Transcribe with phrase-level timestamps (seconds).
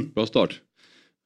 [0.00, 0.60] Bra start.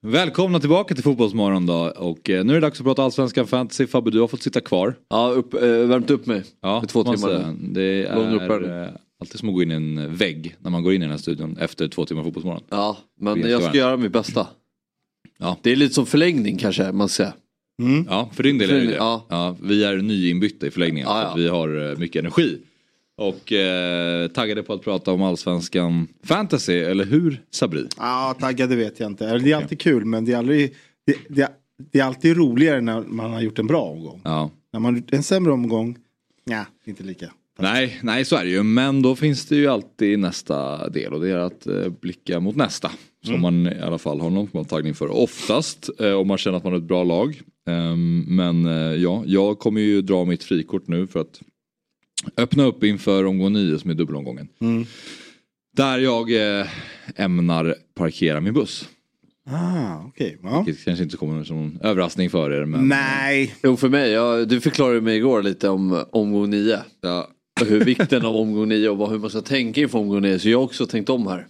[0.03, 3.87] Välkomna tillbaka till Fotbollsmorgon då och eh, nu är det dags att prata allsvenskan fantasy.
[3.87, 4.95] Fabbe du har fått sitta kvar.
[5.09, 7.17] Ja, upp, eh, värmt upp mig Ja, i två timmar.
[7.17, 7.55] säga.
[7.61, 8.89] Det är eh,
[9.21, 11.19] alltid som att gå in i en vägg när man går in i den här
[11.19, 12.63] studion efter två timmar Fotbollsmorgon.
[12.71, 14.47] Ja, men jag ska göra mitt bästa.
[15.39, 15.57] Ja.
[15.63, 17.33] Det är lite som förlängning kanske man ska säga.
[18.09, 18.95] Ja, för din del är det det.
[18.97, 19.27] Ja.
[19.29, 21.31] Ja, vi är nyinbytta i förlängningen Ja, för ja.
[21.33, 22.59] att vi har mycket energi.
[23.19, 27.87] Och eh, taggade på att prata om allsvenskan fantasy, eller hur Sabri?
[27.97, 29.39] Ja, taggade vet jag inte.
[29.39, 30.75] Det är alltid kul men det är, aldrig,
[31.07, 31.51] det, det,
[31.93, 34.21] det är alltid roligare när man har gjort en bra omgång.
[34.25, 34.51] Ja.
[34.73, 35.99] När man har gjort en sämre omgång,
[36.45, 37.31] nej, inte lika.
[37.59, 38.63] Nej, nej så är det ju.
[38.63, 42.57] Men då finns det ju alltid nästa del och det är att eh, blicka mot
[42.57, 42.91] nästa.
[43.25, 45.09] Som man i alla fall har någon taggning för.
[45.09, 47.41] Oftast eh, om man känner att man har ett bra lag.
[47.67, 51.41] Ehm, men eh, ja, jag kommer ju dra mitt frikort nu för att
[52.37, 54.49] öppna upp inför omgång 9 som är dubbelomgången.
[55.77, 56.67] Där jag eh,
[57.17, 58.89] ämnar parkera min buss.
[59.51, 60.39] Ah, okej.
[60.43, 60.63] Ja.
[60.67, 62.65] Vilket kanske inte kommer som en överraskning för er.
[62.65, 66.79] Men, Nej, Jo för mig, jag, du förklarade mig igår lite om omgång 9.
[67.01, 67.29] Ja,
[67.67, 70.39] hur vikten av omgång 9 och vad, hur man ska tänka inför omgång 9.
[70.39, 71.47] Så jag har också tänkt om här.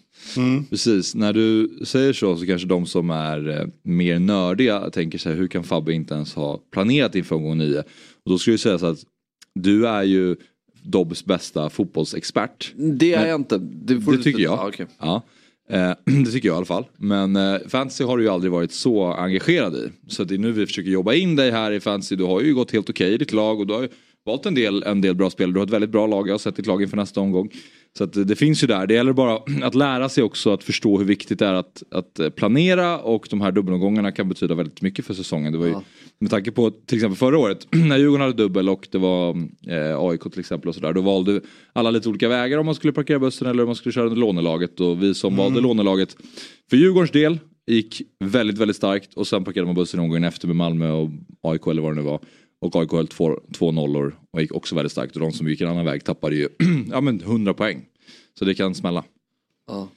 [0.70, 5.34] Precis, när du säger så så kanske de som är eh, mer nördiga tänker sig
[5.34, 7.78] hur kan Fabbe inte ens ha planerat inför omgång 9?
[7.78, 8.98] Och då skulle jag säga så att
[9.54, 10.36] du är ju
[10.86, 12.72] Dobbs bästa fotbollsexpert.
[12.76, 13.58] Det är Men- jag inte.
[13.58, 14.52] Det, får Det du- tycker jag.
[14.52, 14.86] Ja, okej.
[14.98, 15.22] Ja.
[15.70, 15.92] Eh,
[16.24, 16.84] det tycker jag i alla fall.
[16.96, 19.88] Men eh, fantasy har du ju aldrig varit så engagerad i.
[20.08, 22.16] Så det är nu vi försöker jobba in dig här i fantasy.
[22.16, 23.88] Du har ju gått helt okej i ditt lag och du har ju
[24.24, 25.52] valt en del, en del bra spelare.
[25.52, 26.28] Du har ett väldigt bra lag.
[26.28, 27.50] Jag har sett ditt lag inför nästa omgång.
[27.96, 28.86] Så att det finns ju där.
[28.86, 32.18] Det gäller bara att lära sig också att förstå hur viktigt det är att, att
[32.18, 35.52] eh, planera och de här dubbelomgångarna kan betyda väldigt mycket för säsongen.
[35.52, 35.82] Det var ju, Ja.
[36.18, 39.30] Med tanke på till exempel förra året när Djurgården hade dubbel och det var
[39.66, 40.92] eh, AIK till exempel och sådär.
[40.92, 41.40] Då valde
[41.72, 44.16] alla lite olika vägar om man skulle parkera bussen eller om man skulle köra under
[44.16, 44.80] lånelaget.
[44.80, 46.16] Och vi som valde lånelaget
[46.70, 50.56] för Djurgårdens del gick väldigt, väldigt starkt och sen parkerade man bussen omgången efter med
[50.56, 51.10] Malmö och
[51.42, 52.20] AIK eller vad det nu var.
[52.60, 55.60] Och AIK höll två, två nollor och gick också väldigt starkt och de som gick
[55.60, 56.48] en annan väg tappade ju
[56.90, 57.84] ja, men 100 poäng.
[58.38, 59.04] Så det kan smälla.
[59.68, 59.88] Ja.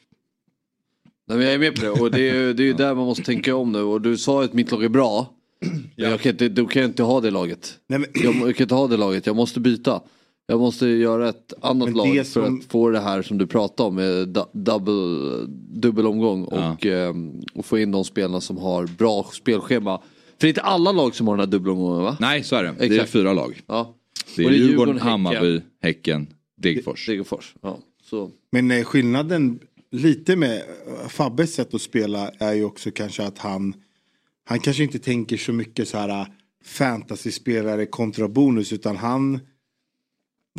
[1.28, 3.06] Nej, men jag är med på det och det är det är ju där man
[3.06, 3.82] måste tänka om nu.
[3.82, 5.34] Och du sa att mitt lag är bra.
[5.98, 7.80] Men jag kan inte, då kan jag inte ha det laget.
[7.88, 10.02] nej men, Jag, jag kan inte ha det laget, jag måste byta.
[10.48, 13.38] Jag måste göra ett annat Men lag det för som- att få det här som
[13.38, 15.46] du pratade om med du- double,
[15.82, 16.72] dubbelomgång Ja.
[16.74, 20.02] och, ehm, och få in de spelarna som har bra spelschema.
[20.40, 22.18] För det är inte alla lag som har den här dubbelomgången va?
[22.20, 22.76] Nej, så är det.
[22.80, 23.12] Det är Exakt.
[23.12, 23.62] fyra lag.
[23.68, 23.96] Ja.
[24.36, 25.10] Det är, Och det är Djurgården, Djurgården, Häcken.
[25.10, 26.28] Hammarby, Häcken,
[26.58, 27.06] Degerfors.
[27.06, 27.56] Degerfors.
[27.62, 27.80] Ja.
[28.04, 28.32] Så.
[28.52, 29.60] men eh, skillnaden
[29.92, 33.74] lite med eh, Fabbes sätt att spela är ju också kanske att han
[34.46, 36.28] han kanske inte tänker så mycket så här eh,
[36.66, 39.40] fantasyspelare kontra bonus utan han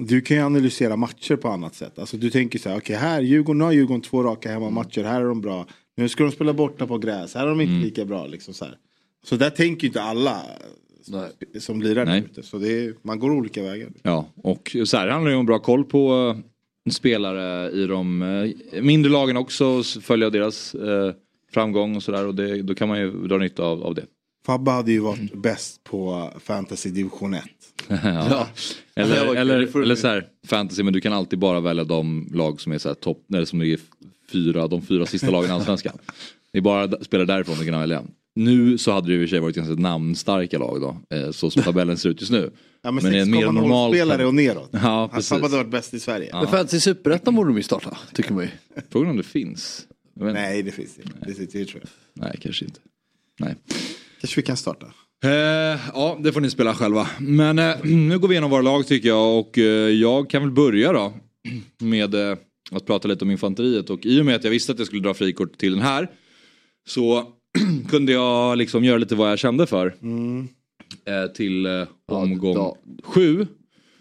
[0.00, 1.98] du kan ju analysera matcher på annat sätt.
[1.98, 5.20] Alltså du tänker så här, okej här, Djurgården, nu har Djurgården två raka hemmamatcher, här
[5.20, 5.66] är de bra.
[5.96, 7.84] Nu ska de spela borta på gräs, här är de inte Mm.
[7.84, 8.26] lika bra.
[8.26, 8.76] Liksom så, här.
[9.24, 10.42] Så där tänker ju inte alla
[11.08, 11.60] Nej.
[11.60, 12.42] som lirar där ute.
[12.42, 13.88] Så det är, man går olika vägar.
[14.02, 16.34] Ja, och så här handlar det ju om bra koll på
[16.86, 21.12] eh, spelare i de eh, mindre lagen också, följa deras eh,
[21.52, 24.04] framgång och sådär och det, då kan man ju dra nytta av, av det.
[24.46, 27.44] Fabbe hade ju varit bäst på fantasy division 1.
[27.88, 28.48] ja.
[28.94, 32.72] Ja, Eller, eller, så här, fantasy, men du kan alltid bara välja de lag som
[32.72, 33.80] är så här topp, eller som ligger
[34.32, 35.98] fyra, de fyra sista lagen i Allsvenskan.
[36.52, 38.02] Det är bara spelare därifrån du kan välja.
[38.36, 41.50] Nu så hade det i och för sig varit ganska namnstarka lag då, eh, så
[41.50, 42.50] som tabellen ser ut just nu.
[42.82, 44.68] Ja, men, Men en mer normal- 6,0-spelare och neråt.
[44.72, 45.28] Ja, Han precis.
[45.28, 46.30] Fabbe hade varit bäst i Sverige.
[46.32, 48.50] Men fantasy superettan borde de ju starta, tycker man ju.
[48.90, 49.86] Frågan om det finns.
[50.14, 51.12] Nej det finns inte.
[51.26, 51.90] Det sitter ju tror jag.
[52.24, 52.80] Nej, kanske inte.
[53.38, 53.54] Nej.
[54.20, 54.86] Kanske vi kan starta.
[55.24, 55.30] Eh,
[55.94, 57.08] ja, det får ni spela själva.
[57.18, 60.50] Men eh, nu går vi igenom våra lag tycker jag och eh, jag kan väl
[60.50, 61.12] börja då
[61.78, 62.36] med eh,
[62.70, 65.02] att prata lite om infanteriet och i och med att jag visste att jag skulle
[65.02, 66.10] dra frikort till den här
[66.88, 67.32] så
[67.88, 69.94] kunde jag liksom göra lite vad jag kände för.
[71.04, 72.76] Eh, till eh, omgång ja.
[73.02, 73.46] sju.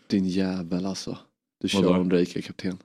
[0.08, 1.18] Din jävel alltså.
[1.62, 2.02] Du kör Vadå?
[2.02, 2.78] Ondrejka kapten.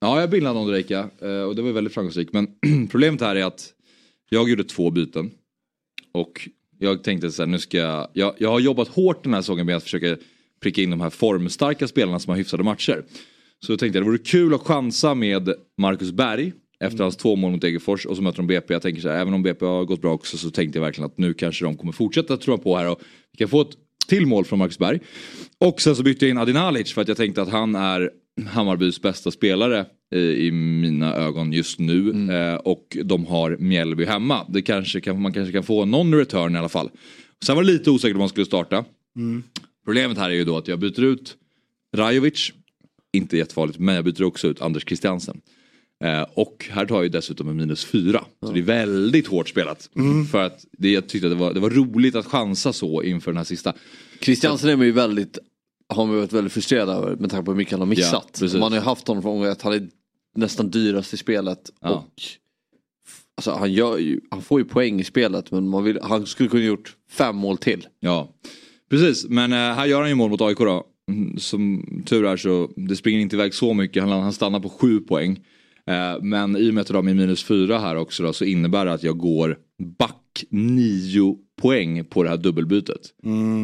[0.00, 2.32] Ja, jag bildade Ondrejka eh, och det var väldigt framgångsrikt.
[2.32, 2.48] Men
[2.90, 3.72] problemet här är att
[4.30, 5.30] jag gjorde två byten.
[6.12, 6.48] Och
[6.78, 8.34] jag tänkte så här, nu ska jag, jag...
[8.38, 10.16] Jag har jobbat hårt den här säsongen med att försöka
[10.60, 13.04] pricka in de här formstarka spelarna som har hyfsade matcher.
[13.60, 17.36] Så jag tänkte att det vore kul att chansa med Marcus Berg Efter hans två
[17.36, 18.74] mål mot Degerfors och så möter de BP.
[18.74, 21.10] Jag tänker så här, även om BP har gått bra också så tänkte jag verkligen
[21.10, 23.00] att nu kanske de kommer fortsätta tro på här och
[23.32, 23.76] vi kan få ett
[24.08, 25.00] till mål från Marcus Berg.
[25.58, 28.10] Och sen så bytte jag in Adinalic för att jag tänkte att han är
[28.46, 32.30] Hammarbys bästa spelare i, i mina ögon just nu.
[32.32, 34.46] Eh, och de har Mjällby hemma.
[34.48, 36.90] Det kanske kan, man kanske kan få någon return i alla fall.
[37.44, 38.84] Sen var det lite osäkert om man skulle starta.
[39.84, 41.36] Problemet här är ju då att jag byter ut
[41.96, 42.52] Rajovic,
[43.12, 45.40] inte jättefarligt, men jag byter också ut Anders Christiansen.
[46.04, 48.24] Eh, och här tar jag ju dessutom en minus fyra.
[48.40, 49.90] Så det är väldigt hårt spelat.
[50.32, 53.30] För att det, jag tyckte att det var, det var roligt att chansa så inför
[53.30, 53.72] den här sista.
[54.20, 55.38] Christiansen är ju väldigt,
[55.88, 58.36] har man varit väldigt frustrerad över med tanke på hur mycket han har missat.
[58.40, 58.60] precis.
[58.60, 59.88] man har ju haft honom från att han är
[60.36, 61.70] nästan dyrast i spelet.
[61.80, 61.90] Ja.
[61.90, 62.22] Och
[63.38, 66.96] Alltså han, ju, han får ju poäng i spelet men vill, han skulle kunna gjort
[67.10, 67.86] fem mål till.
[68.00, 68.28] Ja,
[68.90, 69.28] precis.
[69.28, 70.84] Men eh, här gör han ju mål mot AIK då.
[71.10, 74.02] Mm, Som tur är så det springer inte iväg så mycket.
[74.02, 75.40] Han, han stannar på sju poäng.
[75.90, 78.84] Eh, men i och med att har min minus fyra här också då, så innebär
[78.84, 79.58] det att jag går
[79.98, 83.00] back nio poäng på det här dubbelbytet.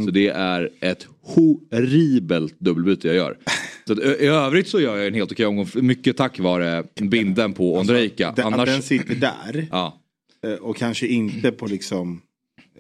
[0.04, 3.38] Så det är ett horribelt dubbelbyte jag gör.
[3.86, 5.66] Så att, I övrigt så gör jag en helt okej omgång.
[5.74, 8.32] Mycket tack vare binden på Ondrejka.
[8.36, 8.68] Den, Annars...
[8.68, 10.00] den sitter där Ja.
[10.46, 12.20] eh, och kanske inte på liksom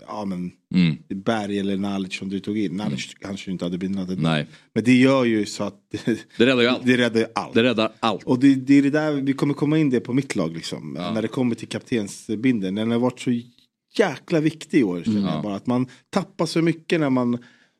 [0.06, 0.96] ja men Mm.
[1.08, 2.76] Berg eller Nalic som du tog in.
[2.76, 5.74] Nalic kanske inte hade blivit Nej, Men det gör ju så att
[6.38, 6.86] det räddar ju allt.
[6.86, 7.54] det räddar allt.
[7.54, 8.24] Det räddar allt.
[8.24, 10.92] Och det, det är det där, vi kommer komma in det på mitt lag liksom.
[10.92, 12.74] När det kommer till kaptensbinden.
[12.74, 13.40] Den har varit så
[13.98, 15.02] jäkla viktig i år.
[15.04, 17.38] känner jag Bara att man tappar så mycket när man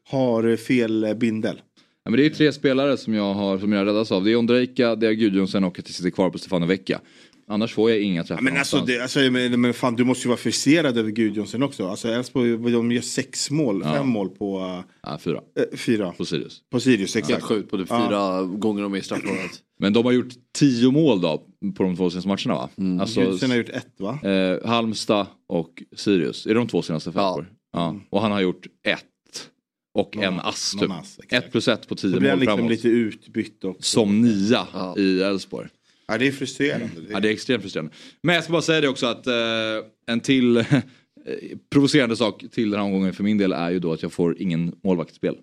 [0.08, 1.60] har fel eh, bindel.
[2.04, 4.25] Ja, men det är tre spelare som jag har som jag räddas av.
[4.25, 7.00] Det är Ondrejka, det är Gudjonsen och att sitter kvar på Stefano Vecchia.
[7.48, 10.28] Annars får jag inga träffar Men alltså, det, alltså men, men fan, du måste ju
[10.28, 11.88] vara friserad över Gudjonsen också.
[11.88, 15.40] Alltså Elfsborg, de gör sex mål, fem mål på Ja, fyra.
[15.72, 16.12] äh, fyra.
[16.12, 16.60] På Sirius.
[16.70, 17.42] På Sirius, exakt.
[17.42, 19.50] sjukt på det fyra gånger de är i straffområdet.
[19.78, 21.42] Men de har gjort tio mål då
[21.76, 22.70] på de två senaste matcherna va?
[23.00, 24.18] Alltså, Gudjonsen har gjort ett va?
[24.30, 26.46] eh, Halmstad och Sirius.
[26.46, 27.36] Är det de två senaste Ja.
[27.38, 27.96] fem ja.
[28.10, 29.04] Och han har gjort ett.
[29.94, 30.80] Och en ass typ.
[30.80, 31.18] någon ass.
[31.28, 32.70] Ett plus ett på tio mål liksom framåt.
[32.70, 33.82] lite utbytt också.
[33.82, 34.94] Som nia Ja.
[34.98, 35.68] i Elfsborg.
[36.12, 36.87] Ja, det är frustrerande.
[37.11, 37.93] Ja, det är extremt frustrerande.
[38.23, 39.35] Men jag ska bara säga det också att eh,
[40.06, 40.64] en till eh,
[41.73, 44.38] provocerande sak till den här omgången för min del är ju då att jag får
[44.43, 45.37] ingen målvaktsspel.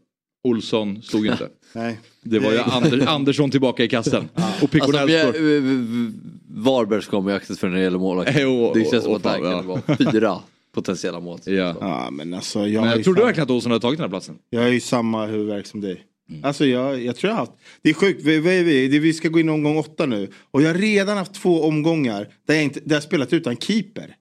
[0.43, 1.49] Olsson stod ju inte.
[1.73, 1.99] Nej.
[2.23, 4.29] Det var ju Ander, Andersson tillbaka i kassen.
[4.33, 5.35] Och Alltså, Piconell vi står...
[5.35, 6.11] är, v- v-
[6.47, 8.31] Varberg ska komma i aktet för när det gäller målvakt.
[8.39, 9.81] Jo, Det känns som och att fan, kan vara
[10.11, 10.39] fyra
[10.73, 11.39] potentiella mål.
[11.45, 11.75] Ja.
[11.79, 14.09] Ja, men alltså jag, Men är jag trodde verkligen att Olsson hade tagit den här
[14.09, 14.35] platsen.
[14.49, 16.03] Jag är ju samma huvudvärk som dig.
[16.29, 16.43] Mm.
[16.45, 17.51] Alltså jag, jag tror jag har haft.
[17.81, 20.29] Det är sjukt, vi, vi, vi, vi ska gå in i omgång åtta nu.
[20.51, 24.15] Och jag har redan haft två omgångar där jag, inte, där jag spelat utan keeper.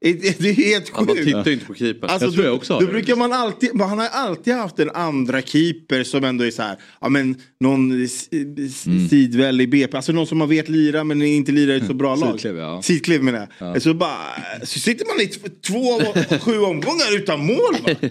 [0.00, 1.24] Det, det, det är helt Ja, man sjukt.
[1.24, 2.10] tittar inte på keepern.
[2.10, 2.86] Alltså, Jag tror då, jag också då det.
[2.92, 6.76] brukar man alltid, man har alltid haft en andra keeper som ändå är så här,
[7.00, 9.08] ja men någon Mm.
[9.08, 11.94] sidväl i BP, alltså någon som man vet lira men inte lirar i ett så
[11.94, 12.30] bra lag.
[12.40, 12.82] Sidklev, ja.
[12.82, 13.82] Sidklev menar jag.
[13.82, 14.18] Så, bara,
[14.64, 15.26] så sitter man i
[15.66, 16.00] två,
[16.38, 18.08] sju omgångar utan mål va?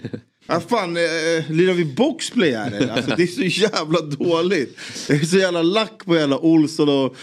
[0.50, 2.92] Ja, fan, eh, lirar vi boxplay här eller?
[2.92, 4.78] Alltså, det är så jävla dåligt.
[5.06, 7.16] Det är så jävla lack på jävla Olsson och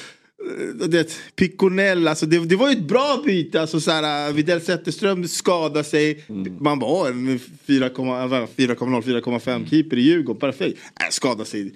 [0.81, 3.61] eh, det, Piconell, alltså det, det var ju ett bra byte.
[3.61, 6.25] Alltså, så här, Widell Zetterström skadade sig.
[6.59, 10.79] Man var en 4,0, 4,5 keeper i Djurgården, perfekt.
[11.01, 11.73] Äh, skadade sig,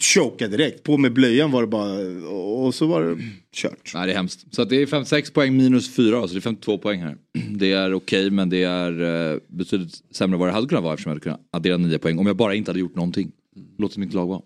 [0.00, 0.82] choka direkt.
[0.82, 1.92] På med blöjan var det bara
[2.38, 3.16] och så var det
[3.54, 3.90] kört.
[3.94, 4.54] Nej det är hemskt.
[4.54, 7.16] Så att det är 56 poäng minus 4, så det är 52 poäng här.
[7.50, 10.94] Det är okej men det är eh, betydligt sämre än vad det hade kunnat vara
[10.94, 13.32] eftersom jag hade kunnat addera 9 poäng om jag bara inte hade gjort någonting.
[13.78, 14.40] Låter mitt lag vara.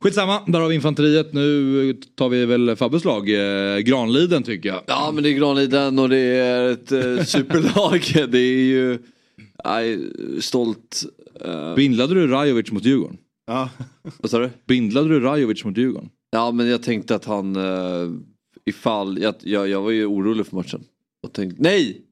[0.00, 1.32] Skitsamma, där har vi infanteriet.
[1.32, 4.82] Nu tar vi väl Fabbes lag, eh, Granliden tycker jag.
[4.86, 8.28] Ja men det är Granliden och det är ett eh, superlag.
[8.32, 8.98] Det är ju
[9.64, 9.98] nej,
[10.40, 11.02] stolt.
[11.44, 13.16] eh, Bindlade du Rajovic mot Djurgården?
[13.46, 13.70] Ja.
[14.20, 14.50] vad sa du?
[14.66, 16.10] Bindlade du Rajovic mot Djurgården?
[16.30, 18.12] Ja men jag tänkte att han uh,
[18.64, 20.84] ifall, jag, jag, jag var ju orolig för matchen.
[21.22, 22.02] Och tänkte, nej!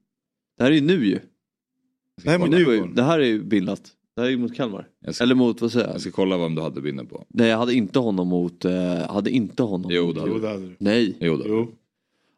[0.57, 1.19] Det här är ju nu ju.
[2.23, 2.95] Det här är mot Det, Djurgården.
[2.95, 3.81] det här är ju bildat.
[4.15, 4.87] Det här är ju mot Kalmar.
[5.11, 5.95] Ska- Eller mot, vad säger jag?
[5.95, 7.25] Jag ska kolla vem du hade binden på.
[7.29, 8.71] Nej jag hade inte honom mot, uh,
[9.09, 9.91] hade inte honom.
[9.93, 10.41] Jo, det hade Jo, du.
[10.41, 10.75] det hade du.
[10.79, 11.17] Nej.
[11.19, 11.43] Jo, då.
[11.47, 11.71] Jo.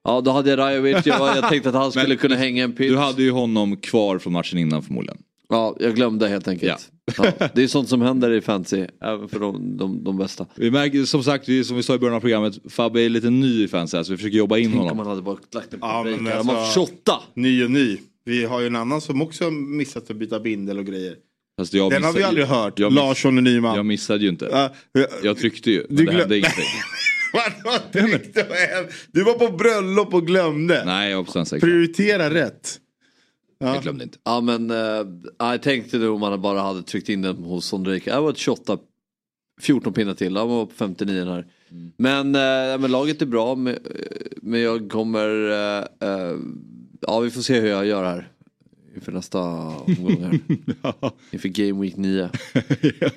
[0.04, 2.74] Ja då hade jag Rajovic, jag, jag tänkte att han skulle Men- kunna hänga en
[2.74, 2.90] pitch.
[2.92, 5.18] Du hade ju honom kvar från matchen innan förmodligen.
[5.50, 6.92] Ja, jag glömde helt enkelt.
[7.18, 7.32] Ja.
[7.56, 10.46] det är sånt som händer i fantasy, även för de, de, de bästa.
[10.56, 13.30] Vi märker som sagt, vi- som vi sa i början av programmet, Fabbe är lite
[13.30, 14.98] ny i fans här så vi försöker jobba in Tänk om honom.
[14.98, 17.14] man hade bara lagt en på Ja, ja, alltså- Man får 28!
[17.34, 17.98] Ny och ny.
[18.26, 21.16] Vi har ju en annan som också har missat att byta bindel och grejer.
[21.72, 22.80] Jag Den har vi missade- aldrig hört.
[22.80, 23.76] Jag, miss, Larsson och Nyman.
[23.76, 24.50] jag missade ju inte.
[24.52, 24.70] Ja.
[25.24, 26.64] Jag tryckte ju, men Du det hände ingenting.
[27.64, 28.46] Vadå tryckte?
[29.12, 30.84] Du var på bröllop och glömde.
[30.86, 31.28] Nej, jag.
[31.62, 32.80] Prioritera rätt.
[33.68, 34.18] Jag glömde inte.
[34.24, 35.06] Ja men äh,
[35.38, 38.10] jag tänkte nu om man bara hade tryckt in den hos Sondrejka.
[38.10, 38.78] Jag var ett 28,
[39.62, 41.46] 14 pinnar till, han var på 59 här.
[41.98, 43.56] Men, eh, men laget är bra.
[43.56, 43.78] Men,
[44.42, 45.50] men jag kommer...
[45.52, 46.38] Eh, eh,
[47.02, 48.30] ja vi får se hur jag gör här.
[48.96, 50.40] Inför nästa omgång här.
[50.82, 52.30] ja, Inför Game Week 9.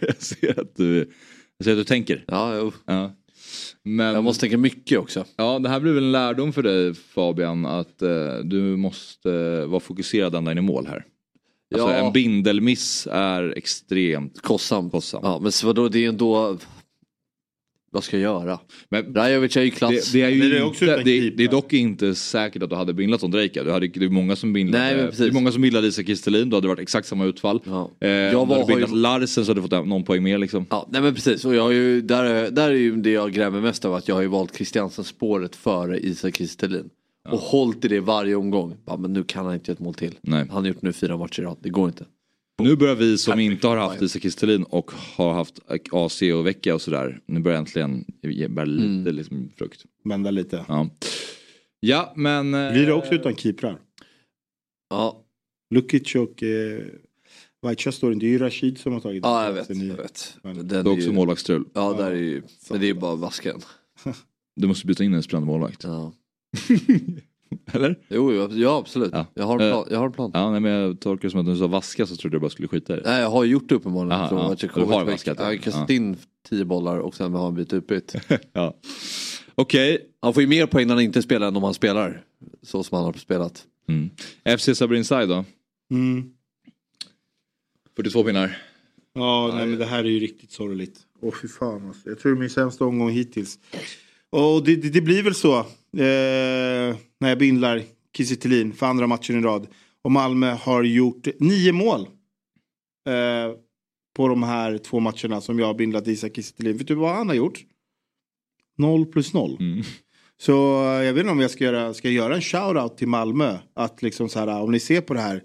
[0.00, 1.10] jag ser att du,
[1.58, 2.24] jag ser att du tänker.
[2.26, 2.72] Ja, jo.
[2.84, 3.12] Ja.
[3.82, 5.24] Men, Jag måste tänka mycket också.
[5.36, 9.80] ja, det här blir väl en lärdom för dig Fabian att eh, du måste vara
[9.80, 11.04] fokuserad ända in i mål här.
[11.74, 11.94] Alltså, Ja.
[11.94, 14.90] En bindelmiss är extremt Kostsam.
[14.90, 15.20] kostsam.
[15.24, 16.58] Ja, men så vadå, det är ändå...
[17.96, 18.58] Vad ska jag göra?
[18.88, 20.12] Men Rajovic är ju klass.
[20.12, 22.70] det, det, är ju det är också inte, det, det är dock inte säkert att
[22.70, 23.64] du hade bindlat som Drejka.
[23.64, 25.26] Du hade, det är många som bindlade, Nej, men det precis.
[25.26, 27.60] är många som bindlade Isak Kistelin, då hade det varit exakt samma utfall.
[27.64, 27.90] Ja.
[28.00, 30.38] Eh, Jag du var- hade ju- bindlat Larsen så hade du fått någon poäng mer
[30.38, 30.66] liksom.
[30.70, 31.44] Ja, nej men precis.
[31.44, 34.14] Och jag har ju, där, där är ju det jag grämer mest av att jag
[34.14, 36.88] har ju valt Christiansen spåret före Isak Kristelin.
[37.28, 38.74] Och hållit i det varje omgång.
[38.86, 40.14] Ja, men nu kan han inte göra ett mål till.
[40.22, 40.44] Nej.
[40.50, 41.56] Han har gjort nu fyra matcher i rad.
[41.62, 42.04] Det går inte.
[42.62, 45.58] Nu börjar vi som inte har haft Isak Kistelin och har haft
[45.92, 47.20] AC och vecka och sådär.
[47.26, 49.14] Nu börjar äntligen ge- bära lite Mm.
[49.16, 49.84] liksom, frukt.
[50.04, 50.64] Vända lite.
[50.68, 50.88] Ja,
[51.80, 52.54] ja men...
[52.54, 53.78] eh, Blir det också utan keeprar?
[54.90, 55.24] Ja,
[55.74, 56.82] Lukic och eh,
[57.62, 58.26] Vaicha står inte.
[58.26, 59.68] Det är ju Rashid som har tagit ja jag vet.
[59.70, 60.36] Jag vet.
[60.42, 61.64] Den Det är är också ju, målvaktsstrul.
[61.74, 63.60] ja, där är ju, men det är ju bara vasken.
[64.60, 65.84] Du måste byta in en spelande målvakt.
[65.84, 66.12] Ja.
[67.72, 67.98] Eller?
[68.08, 69.10] Jo, jo, ja absolut.
[69.12, 69.26] Ja.
[69.34, 70.30] Jag, har en plan, jag har en plan.
[70.34, 72.40] Ja, nej, men jag tolkar det som att när du sa vaska så trodde jag
[72.40, 73.02] bara skulle skita i det.
[73.04, 74.12] Nej, jag har gjort det uppenbarligen.
[74.12, 74.68] Aha, från ja.
[74.74, 75.42] Du har vaskat det.
[75.42, 76.16] Jag har kastat in
[76.48, 78.14] tio bollar och sen har han bytt utbytt.
[78.52, 78.76] Ja.
[79.54, 80.10] Okej.
[80.20, 82.24] Han får ju mer poäng när han inte spelar än om han spelar.
[82.62, 83.64] Så som han har spelat.
[83.88, 84.10] Mm.
[84.58, 85.44] FC Sabrinsaj då?
[85.90, 86.30] Mm.
[87.96, 88.62] 42 pinnar.
[89.12, 91.00] Ja, nej, men det här är ju riktigt sorgligt.
[91.22, 92.08] Åh fy fan alltså.
[92.08, 93.58] Jag tror det är min sämsta omgång hittills.
[94.36, 95.58] Och det, det, det blir väl så.
[95.58, 97.82] Eh, när jag bindlar
[98.16, 99.66] Kiese för andra matchen i rad.
[100.02, 102.00] Och Malmö har gjort nio mål.
[103.08, 103.56] Eh,
[104.16, 106.54] på de här två matcherna som jag har bindlat Isak Kiese.
[106.58, 107.64] Vet du vad han har gjort?
[108.78, 109.56] Noll plus noll.
[109.60, 109.82] Mm.
[110.40, 113.58] Så eh, jag vet inte om jag ska göra, ska göra en shout-out till Malmö.
[113.74, 115.42] Att liksom så här, om ni ser på det här.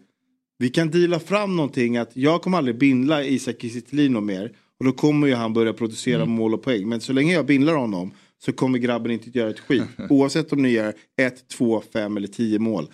[0.58, 4.52] Vi kan deala fram någonting att jag kommer aldrig bindla Isak Kiese mer.
[4.80, 6.90] Och då kommer ju han börja producera mål och poäng.
[6.90, 8.12] Men så länge jag bindlar honom
[8.46, 9.84] så kommer grabben inte att göra ett skit.
[10.10, 12.88] Oavsett om ni gör ett, två, fem eller tio mål.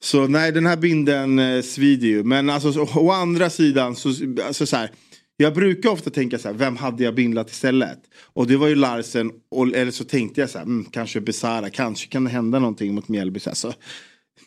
[0.00, 2.24] Så nej, den här binden eh, svider ju.
[2.24, 4.08] Men alltså, så, å andra sidan, så,
[4.46, 4.90] alltså, så här,
[5.36, 7.98] jag brukar ofta tänka så här, vem hade jag bindlat istället?
[8.22, 11.70] Och det var ju Larsen, och, eller så tänkte jag så här, mm, kanske Besara,
[11.70, 13.40] kanske kan det hända någonting mot Mjällby.
[13.40, 13.72] Så här, så,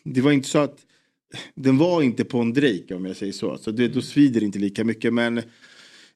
[0.04, 0.76] det var inte så att,
[1.54, 3.58] den var inte på en Drake om jag säger så.
[3.58, 5.14] Så det, då svider det inte lika mycket.
[5.14, 5.42] Men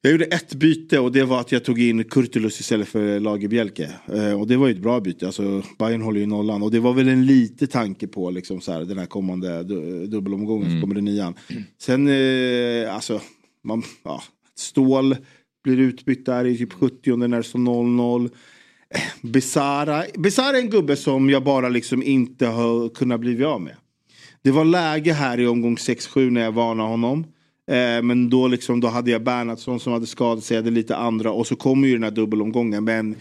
[0.01, 3.91] jag gjorde ett byte och det var att jag tog in Kurtulus istället för Lagerbielke.
[4.13, 5.25] Eh, och det var ju ett bra byte.
[5.25, 6.63] Alltså Bayern håller ju nollan.
[6.63, 10.07] Och det var väl en lite tanke på liksom så här, den här kommande du,
[10.07, 11.33] dubbelomgången som kommer i nian.
[11.81, 13.21] Sen, eh, alltså,
[13.63, 14.23] man, ja,
[14.55, 15.15] Stål
[15.63, 18.29] blir utbytt där i typ 70 när det står 0-0.
[18.89, 20.03] Eh, Besara.
[20.17, 23.75] Besara är en gubbe som jag bara liksom inte har kunnat bli av med.
[24.41, 27.25] Det var läge här i omgång 6-7 när jag varnade honom.
[27.71, 30.95] Eh, men då, liksom, då hade jag Bernhardsson som hade skadat sig, jag hade lite
[30.95, 32.83] andra och så kommer ju den här dubbelomgången.
[32.83, 33.15] Men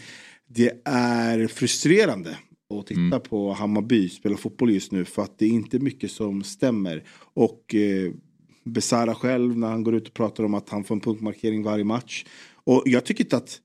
[0.48, 2.38] det är frustrerande
[2.74, 6.42] att titta på Hammarby spela fotboll just nu för att det är inte mycket som
[6.42, 7.02] stämmer.
[7.34, 8.12] Och eh,
[8.64, 11.84] Besara själv när han går ut och pratar om att han får en punktmarkering varje
[11.84, 12.24] match.
[12.64, 13.60] Och jag tycker inte att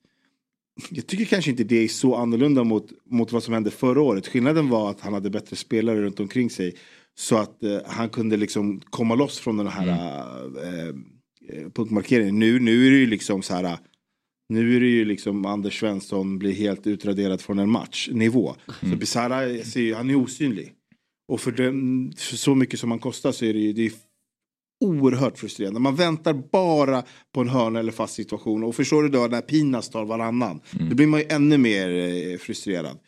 [0.90, 4.26] jag tycker kanske inte det är så annorlunda mot, mot vad som hände förra året.
[4.26, 6.74] Skillnaden var att han hade bättre spelare runt omkring sig.
[7.18, 9.88] Så att eh, han kunde liksom komma loss från den här
[10.64, 12.38] eh, eh, punktmarkeringen.
[12.38, 13.78] Nu, nu är det ju liksom så här.
[14.48, 18.54] Nu är det ju liksom Anders Svensson blir helt utraderad från en matchnivå.
[18.80, 20.72] Så Bizarra, ser ju- han är osynlig.
[21.28, 23.92] Och för, den, för så mycket som han kostar så är det ju det är
[24.84, 25.80] oerhört frustrerande.
[25.80, 27.02] Man väntar bara
[27.34, 28.64] på en hörna eller fast situation.
[28.64, 30.60] Och förstår du då när Pinas tar varannan.
[30.90, 32.98] Då blir man ju ännu mer eh, frustrerad.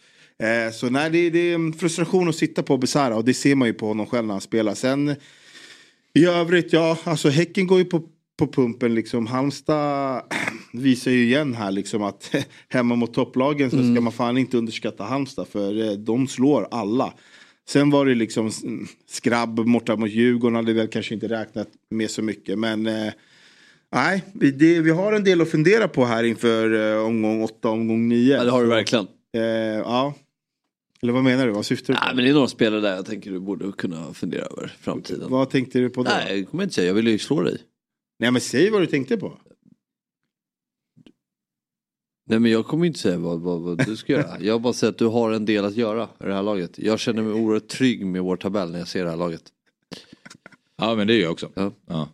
[0.43, 3.55] Eh, så nej, det, det är en frustration att sitta på Besara och det ser
[3.55, 4.75] man ju på honom själv när han spelar.
[4.75, 5.17] Sen
[6.15, 8.03] i övrigt, ja, alltså Häcken går ju på,
[8.39, 9.27] på pumpen liksom.
[9.27, 10.23] Halmstad
[10.73, 12.35] visar ju igen här liksom att
[12.69, 17.13] hemma mot topplagen så ska man fan inte underskatta Halmstad för eh, de slår alla.
[17.69, 22.11] Sen var det liksom mm, skrabb borta mot Djurgården hade väl kanske inte räknat med
[22.11, 23.13] så mycket men eh,
[23.93, 27.69] nej, vi, det, vi har en del att fundera på här inför eh, omgång 8,
[27.69, 28.37] omgång 9.
[28.37, 29.07] Ja, det har du verkligen.
[29.37, 30.15] Eh, ja.
[31.03, 31.53] Eller vad menar du?
[31.53, 32.05] Vad syftar du på?
[32.07, 35.31] Nej, men det är några spelare där jag tänker du borde kunna fundera över framtiden.
[35.31, 36.11] Vad tänkte du på då?
[36.11, 36.87] Nej, det kommer jag inte säga.
[36.87, 37.59] Jag vill ju slå dig.
[38.19, 39.39] Nej men säg vad du tänkte på.
[42.31, 44.41] Nej men jag kommer inte säga vad, vad, vad du ska göra.
[44.41, 46.79] Jag bara säger att du har en del att göra i det här laget.
[46.79, 49.43] Jag känner mig oerhört trygg med vår tabell när jag ser det här laget.
[50.77, 51.51] Ja men det gör jag också.
[51.55, 51.73] Ja.
[51.87, 52.09] Ja.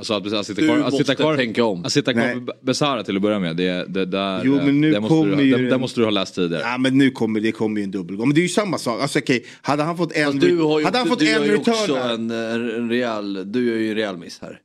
[0.00, 1.84] Alltså att, att sitta Du kvar, att sitta kvar, tänka om.
[1.84, 3.56] Att sitta kvar med Besara till att börja med.
[3.56, 6.04] Det, det, där, Jo, men nu det måste kommer du, ju det, det måste du
[6.04, 6.62] ha läst tidigare.
[6.62, 8.28] Ja men nu kommer det kommer ju en dubbelgång.
[8.28, 9.02] Men det är ju samma sak.
[9.02, 11.56] Alltså okej, hade han fått en, Fast du har ju, hade han fått du en
[11.58, 12.14] också return här.
[12.14, 14.58] en, en, en rejäl, du gör ju en rejäl miss här.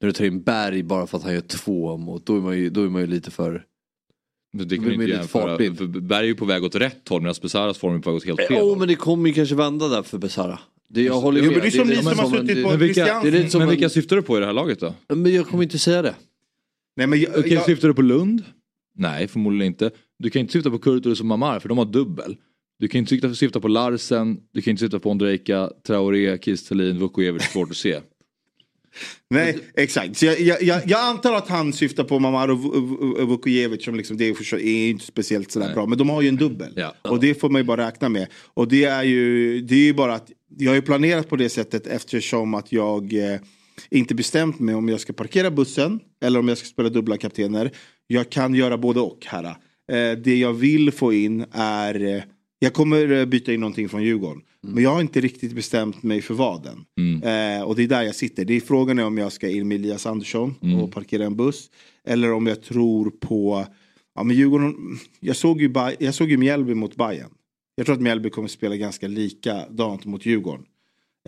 [0.00, 2.58] När du tar in Berg bara för att han gör två mot, då är man
[2.58, 3.62] ju, då är man ju lite för...
[4.52, 5.58] Men det kan blir du inte jämföra.
[6.00, 8.24] Berg är ju på väg åt rätt håll medan Besaras form är på väg åt
[8.26, 8.78] helt fel Jo håll.
[8.78, 10.58] men det kommer ju kanske vända där för Besara.
[10.88, 11.52] Det, jag håller Jo, med.
[11.52, 14.16] men det är som ni som har suttit på Men vilka, men en- vilka syftar
[14.16, 14.94] du på i det här laget då?
[15.14, 16.14] Men jag kommer inte säga det.
[16.96, 18.42] Nej men jag, Okej, jag, syftar du på Lund?
[18.96, 19.90] Nej, förmodligen inte.
[20.18, 22.36] Du kan inte syfta på Kurtulus och Mamar för de har dubbel.
[22.78, 26.98] Du kan inte syfta, syfta på Larsen, du kan inte syfta på Ondrejka, Traoré, Kistelin,
[26.98, 28.00] Vukovic, svårt att se.
[29.30, 30.16] Nej exakt.
[30.16, 32.54] Så jag, jag, jag, jag antar att han syftar på Mamaro
[33.26, 35.74] Vukojevic som liksom, det är, är inte speciellt sådär Nej.
[35.74, 35.86] bra.
[35.86, 36.72] Men de har ju en dubbel.
[36.76, 36.94] Ja.
[37.02, 38.26] Och det får man ju bara räkna med.
[38.54, 41.48] Och det är ju, det är ju bara att jag har ju planerat på det
[41.48, 43.40] sättet eftersom att jag eh,
[43.90, 47.70] inte bestämt mig om jag ska parkera bussen eller om jag ska spela dubbla kaptener.
[48.06, 49.44] Jag kan göra både och här.
[49.44, 52.22] Eh, det jag vill få in är, eh,
[52.62, 54.42] jag kommer eh, byta in någonting från Djurgården.
[54.60, 56.84] Men jag har inte riktigt bestämt mig för vad än.
[56.98, 57.22] Mm.
[57.58, 58.44] Eh, och det är där jag sitter.
[58.44, 61.70] Det är frågan är om jag ska in med Elias Andersson och parkera en buss.
[62.04, 63.66] Eller om jag tror på,
[64.14, 64.74] ja men Djurgården,
[65.20, 67.30] jag såg ju, jag såg ju Mjällby mot Bayern.
[67.74, 70.64] Jag tror att Mjällby kommer spela ganska likadant mot Djurgården.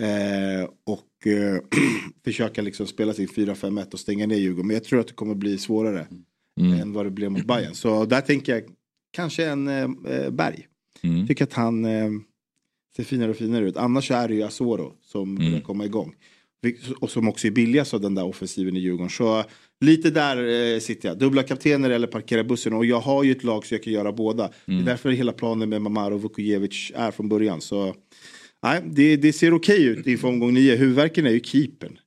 [0.00, 1.58] Eh, och eh,
[2.24, 4.66] försöka liksom spela sin 4-5-1 och stänga ner Djurgården.
[4.66, 6.06] Men jag tror att det kommer bli svårare
[6.60, 6.80] Mm.
[6.80, 7.74] än vad det blev mot Bayern.
[7.74, 8.62] Så där tänker jag
[9.12, 10.66] kanske en eh, eh, Berg.
[11.04, 11.26] Mm.
[11.26, 12.10] Tycker att han eh,
[12.96, 13.76] ser finare och finare ut.
[13.76, 15.50] Annars är det ju Asoro som Mm.
[15.50, 16.14] börjar komma igång.
[17.00, 19.10] Och som också är billigast av den där offensiven i Djurgården.
[19.10, 19.44] Så
[19.80, 20.36] lite där
[20.74, 21.18] eh, sitter jag.
[21.18, 22.72] Dubbla kaptener eller parkera bussen.
[22.72, 24.42] Och jag har ju ett lag så jag kan göra båda.
[24.66, 24.82] Det Mm.
[24.82, 27.60] är därför hela planen med Mamaro och Vukojevic är från början.
[27.60, 27.94] Så
[28.62, 30.76] nej, det, det ser okej ut inför omgång nio.
[30.76, 31.98] Huvudvärken är ju keepern.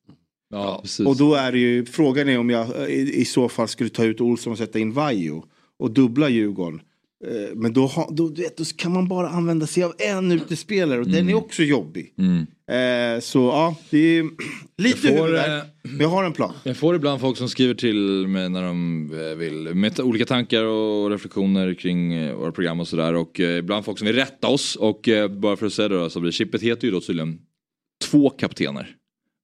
[0.49, 0.83] Ja.
[1.05, 3.89] Och då är det ju, frågan är om jag eh, i, i så fall skulle
[3.89, 5.43] ta ut Olsson och sätta in Vaiho
[5.79, 6.81] och dubbla Djurgården.
[7.25, 11.00] Eh, Men då, ha, då, vet, då kan man bara använda sig av en utespelare
[11.00, 12.13] och den är också jobbig.
[12.17, 12.38] Mm.
[12.71, 14.24] Eh, så ja, det är
[14.77, 15.63] lite Jag får, huvudvärk.
[15.63, 16.53] eh, Men jag har en plan.
[16.63, 20.63] Jag får ibland folk som skriver till mig när de eh, vill med olika tankar
[20.63, 25.10] och reflektioner kring våra program och sådär och ibland folk som vill rätta oss och
[25.32, 27.39] bara för att säga det då så blir chippet heter ju då tydligen
[28.12, 28.95] två kaptener.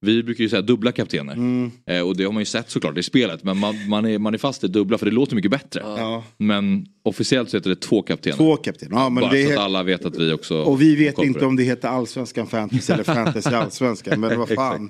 [0.04, 1.72] Vi brukar ju säga dubbla kaptener Mm.
[1.88, 4.34] eh, och det har man ju sett såklart i spelet men man, man, är, man
[4.34, 5.82] är fast i dubbla för det låter mycket bättre.
[5.86, 8.38] Ja, Men officiellt så heter det två kaptener.
[8.38, 8.96] två kaptener.
[8.98, 11.40] Ja, men bara det så att alla vet att vi också och vi vet inte
[11.40, 11.46] det.
[11.46, 14.20] om det heter allsvenskan fantasy eller fantasy allsvenskan.
[14.20, 14.90] Men vad fan.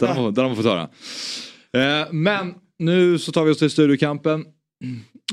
[0.00, 0.88] Den har, den har man fått höra.
[2.02, 4.44] Eh, men nu så tar vi oss till studiokampen.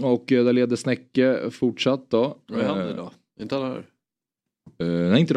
[0.02, 2.38] Och eh, där leder Snäcke fortsatt då.
[2.48, 3.12] Vad är han Eh, idag?
[3.42, 3.84] Inte han här?
[4.82, 5.34] eh, nej inte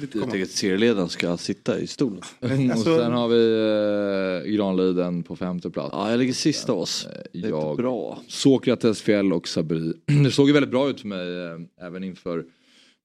[0.00, 2.20] Jag tänker att serieledaren ska sitta i stolen.
[2.40, 5.88] Alltså- och sen har vi eh, Granliden på femte plats.
[5.92, 7.08] Ja, jag ligger sist av oss.
[7.32, 8.22] Det är jag, bra.
[8.28, 9.92] Sokrates, Fjäll och Sabri.
[10.24, 12.44] Det såg ju väldigt bra ut för mig eh, även inför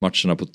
[0.02, 0.46] matcherna på,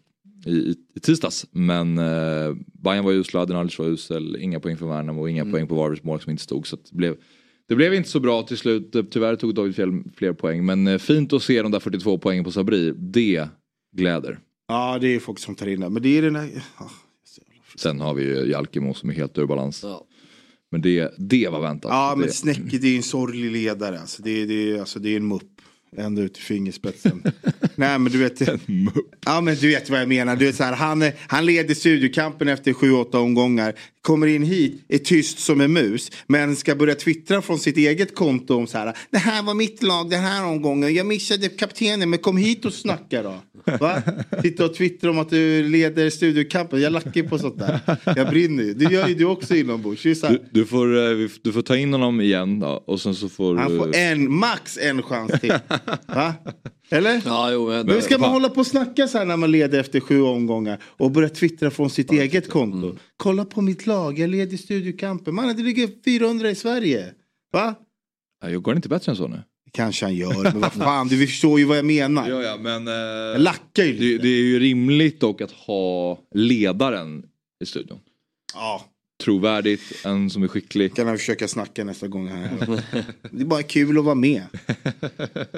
[0.47, 1.47] i, i, i tisdags.
[1.51, 5.53] Men eh, Bayern var usla, Denalic var usel, inga poäng för Värnamo och inga Mm.
[5.53, 6.67] poäng på Varbergs mål som inte stod.
[6.67, 7.17] Så att det, blev,
[7.69, 8.95] det blev inte så bra till slut.
[9.11, 10.65] Tyvärr tog David Fjäll fler poäng.
[10.67, 12.93] Men eh, fint att se de där 42 poängen på Sabri.
[12.97, 13.49] Det
[13.97, 14.39] gläder.
[14.69, 15.89] Ja, det är folk som tar in det.
[15.91, 16.51] Men det är den här...
[16.77, 16.91] ah,
[17.77, 19.81] Sen har vi ju Jalkemo som är helt ur balans.
[19.83, 20.07] Ja.
[20.71, 21.89] Men det, det var väntat.
[21.93, 24.01] Ja, men det, Snäcke det är en sorglig ledare.
[24.01, 25.43] Alltså, det, är- det, är- alltså, det är en mupp.
[25.97, 27.23] Ända ut i fingerspetsen.
[27.75, 28.41] Nej men du vet.
[29.27, 30.37] Ja men du vet vad jag menar.
[30.37, 33.75] Du vet, så här, han, han leder studiokampen efter 7-8 omgångar.
[34.05, 36.11] Kommer in hit, är tyst som en mus.
[36.27, 38.97] Men ska börja twittra från sitt eget konto om så här.
[39.11, 40.95] Det här var mitt lag den här omgången.
[40.95, 43.43] Jag missade kaptenen men kom hit och snacka då.
[43.81, 44.03] Va?
[44.43, 46.81] Sitta och twittra om att du leder studiokampen.
[46.81, 47.81] Jag lackar på sånt där.
[48.17, 48.75] Jag brinner ju.
[48.75, 50.03] Det gör ju du också inombords.
[50.03, 50.15] Du,
[50.51, 53.73] du, får, eh, du får ta in honom igen då, och sen så får Han
[53.73, 53.79] du...
[53.79, 55.55] får en, max en chans till.
[56.07, 56.35] Va?
[56.91, 57.23] Eller?
[57.25, 57.87] Ja, jo, men...
[57.87, 60.83] Men ska man hålla på och snacka så här när man leder efter sju omgångar
[60.85, 62.87] och börja twittra från sitt eget konto?
[62.87, 62.99] Mm.
[63.17, 65.35] Kolla på mitt lag, jag leder studiokampen.
[65.35, 67.13] Mannen det ligger 400 i Sverige.
[67.53, 67.75] Va?
[68.43, 69.43] Ja, jag går inte bättre än så nu?
[69.73, 72.29] Kanske han gör, men vad fan, du förstår ju vad jag menar.
[72.31, 72.89] Ja, ja, men...
[72.89, 74.23] eh, Jag lackar ju det, lite.
[74.23, 77.25] det är ju rimligt dock att ha ledaren
[77.63, 77.99] i studion.
[78.55, 78.85] Ja,
[79.25, 80.95] Trovärdigt, en som är skicklig.
[80.95, 82.51] kan han försöka snacka nästa gång här.
[83.31, 84.43] Det är bara kul att vara med.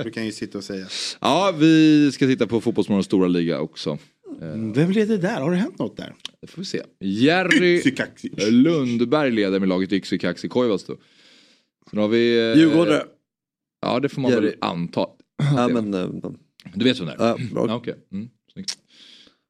[0.05, 0.87] Du kan ju sitta och säga.
[1.21, 3.99] Ja, vi ska titta på Fotbollsmorgons stora liga också.
[4.75, 5.41] Vem leder där?
[5.41, 6.15] Har det hänt något där?
[6.41, 6.83] Det får vi se.
[7.01, 8.31] Jerry Yxikaxi.
[8.51, 10.97] Lundberg leder med laget Kaxi Koivasto.
[11.91, 12.51] Sen har vi...
[12.53, 13.03] eh, Djurgårdare.
[13.83, 14.57] Ja, det får man väl Jerry.
[14.61, 15.07] anta.
[15.57, 16.09] Ja, men, eh,
[16.75, 17.27] Du vet vem det är?
[17.29, 17.67] ja, bra.
[17.69, 17.95] Ja, okej.
[18.13, 18.79] Mm, snyggt.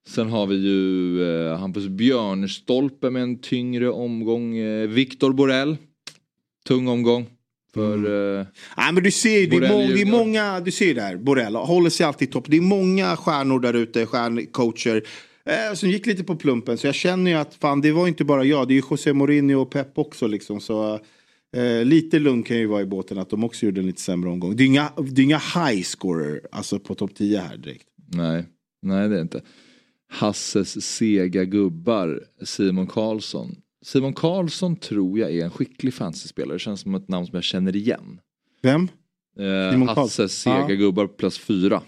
[0.09, 4.57] Sen har vi ju eh, Hampus Björnstolpe med en tyngre omgång.
[4.57, 5.77] Eh, Viktor Borell.
[6.67, 7.27] tung omgång.
[7.75, 7.97] För...
[8.39, 11.55] Eh, Nej men du ser det är, må, det är många, du ser där, Borrell
[11.55, 12.45] håller sig alltid i topp.
[12.49, 15.03] Det är många stjärnor där ute, stjärncoacher.
[15.45, 16.79] Eh, som gick lite på plumpen.
[16.79, 19.13] Så jag känner ju att fan det var inte bara jag, det är ju José
[19.13, 20.61] Mourinho och Pep också liksom.
[20.61, 20.95] Så
[21.57, 24.31] eh, lite lugn kan ju vara i båten att de också gjorde en lite sämre
[24.31, 24.57] omgång.
[24.57, 27.87] Det är inga, det är inga high scorer alltså på topp 10 här direkt.
[28.13, 28.45] nej,
[28.83, 29.43] nej det är inte.
[30.21, 33.57] Hasses sega gubbar, Simon Karlsson.
[33.85, 36.55] Simon Karlsson tror jag är en skicklig fantasyspelare.
[36.55, 38.21] Det känns som ett namn som jag känner igen.
[38.63, 38.89] Vem?
[39.39, 39.95] Eh.
[39.95, 40.75] Hasses sega Ja.
[40.75, 41.83] gubbar plus fyra.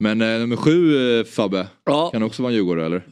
[0.00, 2.10] Men eh, nummer sju, eh, Fabbe, Ja.
[2.10, 3.02] kan också vara en djurgårdare eller?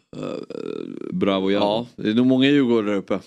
[1.12, 1.64] Bravo Javo.
[1.96, 3.18] ja, det är nog många Djurgårdare där uppe.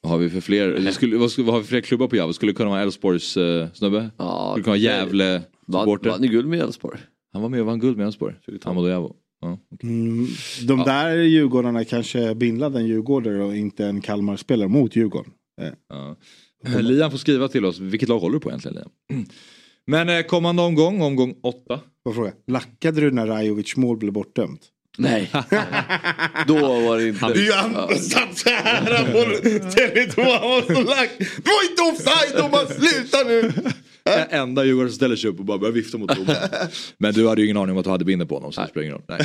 [0.00, 0.68] Vad har vi för fler?
[0.68, 2.32] Det Skulle, vad, skulle, vad har vi för fler klubbar på Javo?
[2.32, 4.10] Skulle det kunna vara Elfsborgs eh, snubbe?
[4.16, 4.76] Ja, Skulle det kunna vara
[5.06, 6.98] Gävle Vann vann ni guld med Elfsborg?
[7.32, 8.34] Han var med och vann guld med Elfsborg.
[8.64, 9.16] Amadou Javo.
[9.40, 9.90] Ja, okej.
[9.90, 10.26] Mm,
[10.66, 15.32] de där Djurgårdarna kanske bindlade en djurgårdare och inte en Kalmar-spelare mot Djurgården.
[15.62, 16.78] Eh, Ja.
[16.80, 19.24] Liam får skriva till oss, vilket lag håller du på egentligen Liam?
[19.86, 21.80] Men eh, kommande omgång, omgång åtta.
[22.02, 22.32] Vad fråga?
[22.46, 24.60] Lackade du när Rajovic mål blev bortdömt?
[24.98, 25.30] Nej.
[26.46, 27.52] Då var det inte...
[27.54, 31.10] Han satt så här på Tele2, han var så lack.
[31.18, 33.52] Det var inte offside domaren, sluta nu!
[34.04, 36.48] Ä- Enda Djurgården som ställer sig upp och bara börjar vifta mot domaren.
[36.98, 38.68] Men du hade ju ingen aning om att du hade binder på honom så det
[38.68, 39.04] spelar ingen roll.
[39.08, 39.20] Nej.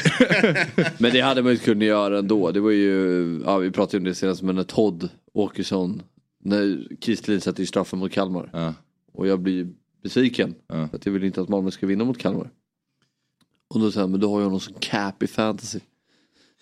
[1.00, 2.52] Men det hade man ju kunnat göra ändå.
[2.52, 6.02] Det var ju, ja vi pratade ju om det senast men när Todd Åkesson,
[6.44, 8.50] när Kristelin sätter ju straffen mot Kalmar.
[8.54, 8.74] Ja.
[9.14, 9.68] Och jag blir
[10.04, 10.56] besviken.
[10.68, 10.88] Ja.
[10.88, 12.50] För att jag vill inte att Malmö ska vinna mot Kalmar.
[13.74, 15.80] Och då säger han, men du har ju honom som cap i fantasy.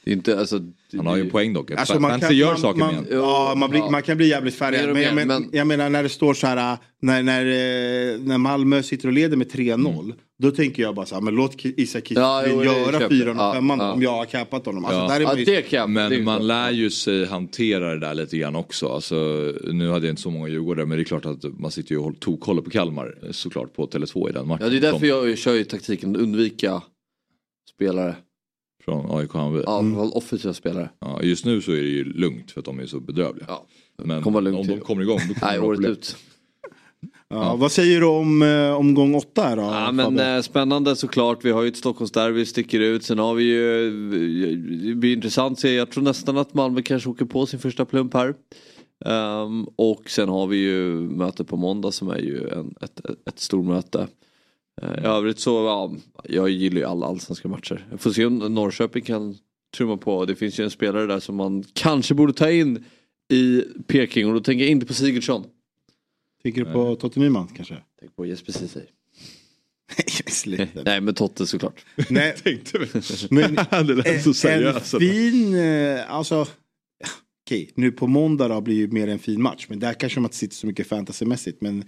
[0.06, 0.60] Det är inte, alltså.
[0.60, 1.72] det- Han har ju en det- poäng dock.
[1.72, 3.90] Alltså, man, kan, gör man, saker man, med ja, man, blir, Ja.
[3.90, 4.94] man kan bli jävligt färgad.
[4.94, 8.38] Men, jag, men, men- jag menar när det står så här, när, när, eh, när
[8.38, 10.14] Malmö sitter och leder med 3-0.
[10.40, 12.24] Då tänker jag bara så här, men låt Isak Mm.
[12.24, 13.10] Ja, jo, det göra köper jag.
[13.12, 13.92] 4 och Ja, 5 ja.
[13.94, 14.86] om jag har capat honom.
[14.86, 15.08] Alltså, Ja.
[15.08, 16.48] där är man ju, det kan det är Men man klart.
[16.48, 18.88] lär ju sig hantera det där lite grann också.
[18.88, 19.16] Alltså,
[19.72, 21.98] nu hade jag inte så många Djurgårdare men det är klart att man sitter ju
[21.98, 24.64] och tokkollar på Kalmar eh, såklart på Tele2 i den matchen.
[24.66, 26.82] Ja det är därför Som- jag kör ju taktiken undvika
[27.76, 28.16] spelare.
[28.86, 29.64] Från AIK Hammarby.
[29.66, 29.98] Ja, Mm.
[30.00, 30.90] offensiva spelare.
[31.00, 33.46] Ja, just nu så är det ju lugnt för att de är så bedrövliga.
[33.50, 33.66] Ja.
[34.04, 36.16] Men om de till- kommer igång då kommer Nej, året ut.
[37.28, 39.62] ja, Vad säger du om eh, omgång 8 här då?
[39.62, 41.46] Ja men eh, spännande såklart.
[41.46, 43.04] Vi har ju ett Stockholmsderby, sticker ut.
[43.04, 43.92] Sen har vi ju, eh,
[44.88, 45.74] det blir intressant att se.
[45.74, 48.34] Jag tror nästan att Malmö kanske åker på sin första plump här.
[49.06, 53.28] Ehm, och sen har vi ju möte på måndag som är ju en, ett, ett,
[53.28, 54.08] ett stormöte.
[54.82, 57.88] Uh, I övrigt så, ja, jag gillar ju alla allsvenska matcher.
[57.92, 59.38] Jag får se om Norrköping kan
[59.78, 60.26] trumma på.
[60.26, 62.86] Det finns ju en spelare där som man kanske borde ta in
[63.34, 65.46] i Peking och då tänker jag inte på Sigurdsson.
[66.44, 67.78] Tänker du på Totte Nyman kanske?
[68.00, 68.84] Tänk på Jesper Ceesay.
[70.86, 71.86] Nej men Totte såklart.
[72.10, 72.88] Nej, Tänkte vi.
[73.30, 73.56] men
[73.88, 74.98] det lät så en seriöst.
[75.00, 76.48] fin, eh, alltså
[77.46, 79.66] okej, nu på måndag då blir ju mer en fin match.
[79.70, 81.62] Men där kanske man inte sitter så mycket fantasymässigt.
[81.62, 81.84] Men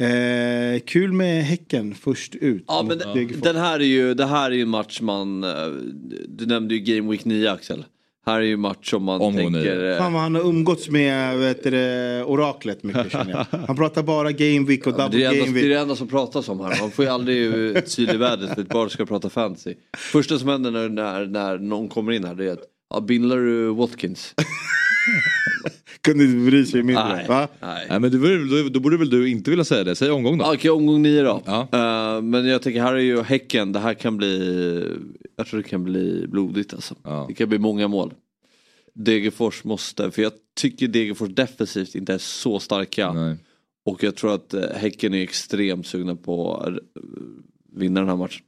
[0.00, 2.64] eh, kul med Häcken först ut.
[2.68, 2.98] Ja men
[3.40, 5.50] den här är ju, det här är ju en match man, eh,
[6.28, 7.84] du nämnde ju Game Week 9 Axel.
[8.26, 9.92] Här är ju match som man Omgång tänker, nio.
[9.92, 13.58] eh, Fan vad han har umgåtts med vet du, det, oraklet mycket känner jag.
[13.66, 15.74] Han pratar bara Game Week och men double det, är Game enda, det är Week.
[15.74, 16.80] det enda som pratas om här.
[16.80, 19.74] Man får ju aldrig eh, syl i vädret för att bara ska prata fantasy.
[19.96, 23.36] Första som händer när, när, när någon kommer in här det är att, ja, bindlar
[23.36, 24.34] du Watkins?
[26.00, 27.08] Kunde inte bry sig mindre.
[27.08, 27.26] Nej.
[27.28, 27.48] Va?
[27.60, 27.86] Nej.
[27.90, 29.94] Nej men du, då, då borde väl du inte vilja säga det.
[29.94, 30.44] Säg omgång då.
[30.44, 31.42] Ja, Okej, omgång 9 då.
[31.46, 31.68] Ja.
[31.72, 34.84] Eh, men jag tänker här är ju Häcken, det här kan bli,
[35.36, 36.94] jag tror det kan bli blodigt alltså.
[37.04, 37.24] Ja.
[37.28, 38.14] Det kan bli många mål.
[38.94, 43.12] Degerfors måste, för jag tycker Degerfors defensivt inte är så starka.
[43.12, 43.36] Nej.
[43.84, 46.74] Och jag tror att eh, Häcken är extremt sugna på att
[47.76, 48.42] vinna den här matchen.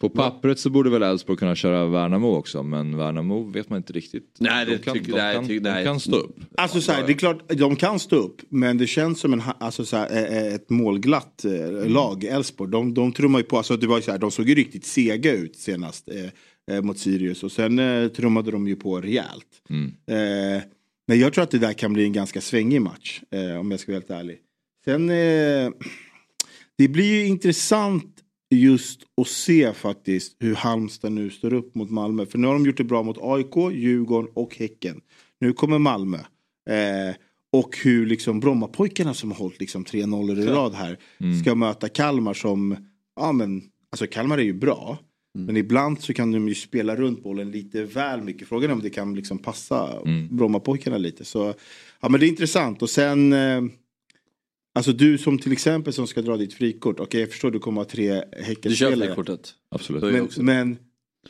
[0.00, 3.92] På pappret så borde väl Elfsborg kunna köra Värnamo också men Värnamo vet man inte
[3.92, 4.36] riktigt.
[4.38, 5.84] Nej, det de kan, tycker- de nej, kan, de nej.
[5.84, 6.36] kan stå upp.
[6.56, 8.36] Alltså så här, det är klart, de kan stå upp.
[8.48, 12.70] Men det känns som en, alltså så här, eh, eh, ett målglatt eh, lag, Elfsborg.
[12.70, 14.84] De, de trummar ju på, alltså det var ju så här, de såg ju riktigt
[14.86, 17.42] sega ut senast eh, eh, mot Sirius.
[17.42, 19.46] Och sen eh, trummade de ju på rejält.
[19.70, 19.86] Mm.
[19.86, 20.62] Eh,
[21.08, 23.20] men jag tror att det där kan bli en ganska svängig match.
[23.30, 24.38] Eh, om jag ska vara helt ärlig.
[24.84, 25.70] Sen, eh,
[26.78, 28.17] det blir ju intressant
[28.50, 32.26] just att se faktiskt hur Halmstad nu står upp mot Malmö.
[32.26, 35.00] För nu har de gjort det bra mot AIK, Djurgården och Häcken.
[35.40, 36.18] Nu kommer Malmö.
[36.70, 37.16] Eh,
[37.52, 40.98] och hur liksom Brommapojkarna som har hållit liksom 3-0 i rad här
[41.42, 42.76] ska möta Kalmar som,
[43.16, 44.98] ja men, alltså Kalmar är ju bra.
[45.38, 48.48] Men ibland så kan de ju spela runt bollen lite väl mycket.
[48.48, 49.98] Frågan är om det kan liksom passa
[50.30, 51.24] Brommapojkarna lite.
[51.24, 51.54] Så,
[52.00, 52.82] ja men det är intressant.
[52.82, 53.62] Och sen, eh,
[54.74, 57.00] alltså du som till exempel som ska dra ditt frikort.
[57.00, 59.08] Okej jag förstår du kommer ha tre Du kör Häckenspelare.
[59.08, 59.54] frikortet.
[59.74, 60.02] Absolut.
[60.02, 60.78] Men, men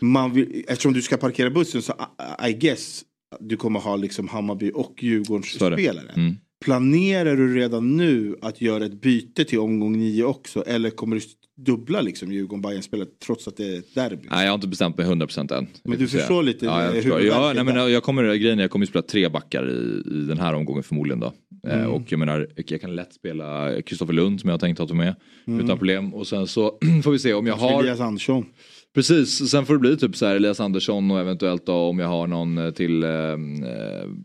[0.00, 3.04] man vill, eftersom du ska parkera bussen så I, I guess
[3.40, 6.12] du kommer ha liksom Hammarby och Djurgårdens spelare.
[6.16, 6.36] Mm.
[6.64, 10.62] planerar du redan nu att göra ett byte till omgång nio också?
[10.62, 11.22] Eller kommer du
[11.58, 14.28] dubbla liksom djurgården bayern spelet trots att det är ett derby?
[14.30, 15.66] Nej jag har inte bestämt mig 100% än.
[15.84, 17.20] Men du förstår lite ja, jag, förstår.
[17.20, 20.38] Ja, nej, men jag kommer, grejen är, jag kommer spela tre backar i, i den
[20.38, 21.32] här omgången förmodligen då.
[21.66, 21.90] Eh, mm.
[21.90, 24.94] och jag menar, jag kan lätt spela Kristoffer Lund som jag har tänkt att ta
[24.94, 25.14] med.
[25.46, 25.64] Mm.
[25.64, 26.14] Utan problem.
[26.14, 27.82] Och sen så får vi se om jag har...
[27.82, 28.46] Elias Andersson.
[28.94, 32.08] Precis, sen får det bli typ så här Elias Andersson och eventuellt då om jag
[32.08, 33.36] har någon eh, till eh, eh,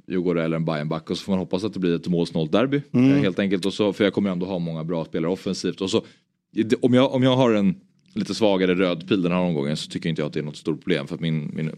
[0.08, 2.82] Djurgården eller en Bayernback och så får man hoppas att det blir ett målsnålt derby.
[2.94, 3.12] Mm.
[3.12, 5.82] Eh, helt enkelt, och så, för jag kommer ändå ha många bra spelare offensivt.
[5.82, 6.04] Och så,
[6.82, 7.76] om, jag, om jag har en
[8.14, 10.58] lite svagare röd pil den här omgången så tycker inte jag att det är något
[10.58, 11.08] stort problem.
[11.08, 11.72] För att min, min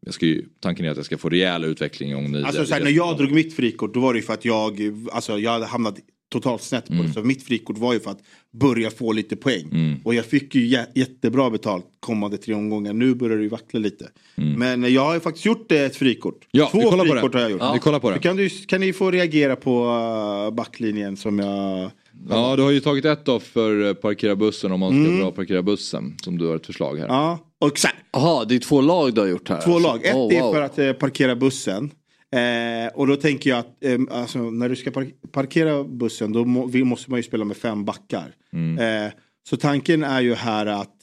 [0.00, 2.74] jag ska ju, tanken är att jag ska få rejäl utveckling i gång Alltså, så
[2.74, 4.80] här, när jag drog mitt frikort då var det ju för att jag,
[5.12, 5.98] alltså, jag hade hamnat
[6.34, 7.06] totalt snett på mm.
[7.06, 7.12] det.
[7.12, 9.68] Så mitt frikort var ju för att börja få lite poäng.
[9.72, 10.00] Mm.
[10.04, 12.92] Och jag fick ju jättebra betalt kommande tre omgångar.
[12.92, 14.08] Nu börjar det ju vackla lite.
[14.36, 14.52] Mm.
[14.52, 16.48] Men jag har ju faktiskt gjort ett frikort.
[16.50, 17.60] Ja, Två frikort har jag gjort.
[17.60, 17.72] Ja.
[17.72, 18.18] Vi kollar på det.
[18.18, 21.90] Kan, du, kan ni få reagera på uh, backlinjen som jag...
[22.28, 25.20] Ja, du har ju tagit ett off för uh, parkera bussen om man ska mm.
[25.20, 26.16] dra parkera bussen.
[26.22, 27.06] Som du har ett förslag här.
[27.06, 27.72] Ja, och
[28.12, 29.60] Jaha, det är två lag du har gjort här?
[29.60, 29.88] Två alltså.
[29.88, 30.04] lag.
[30.04, 30.32] Ett oh, wow.
[30.32, 31.90] är för att uh, parkera bussen.
[32.34, 36.44] Eh, och då tänker jag att eh, alltså, när du ska park parkera bussen då
[36.44, 38.34] må, måste man ju spela med fem backar.
[38.52, 38.78] Mm.
[38.78, 39.12] Eh,
[39.48, 40.96] så tanken är ju här att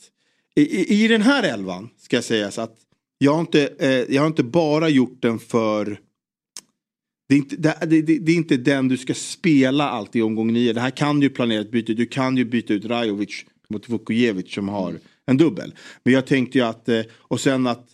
[0.56, 2.76] i, i, i, den här elvan ska sägas att
[3.18, 6.00] jag har inte, eh, jag har inte bara gjort den för
[7.32, 10.54] det är, inte, det, det, det är inte den du ska spela alltid i omgång
[10.54, 10.74] nio.
[10.74, 11.94] Det här kan du planera ett byte.
[11.94, 15.74] Du kan ju byta ut Rajovic mot Vukojevic som har en dubbel.
[16.04, 17.88] Men jag tänkte ju att, eh, och sen att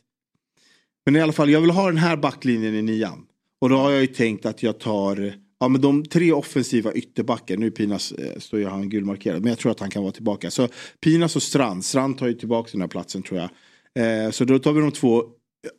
[1.06, 3.26] men i alla fall, jag vill ha den här backlinjen i nian.
[3.62, 7.58] Och då har jag ju tänkt att jag tar Ja men de tre offensiva ytterbackar,
[7.58, 10.14] nu är Pinas, eh, står ju han gulmarkerad, men jag tror att han kan vara
[10.14, 10.52] tillbaka.
[10.52, 10.68] Så
[11.02, 13.50] Pinas och Strand, Strand tar ju tillbaka den här platsen tror jag.
[14.26, 15.24] Eh, så då tar vi de två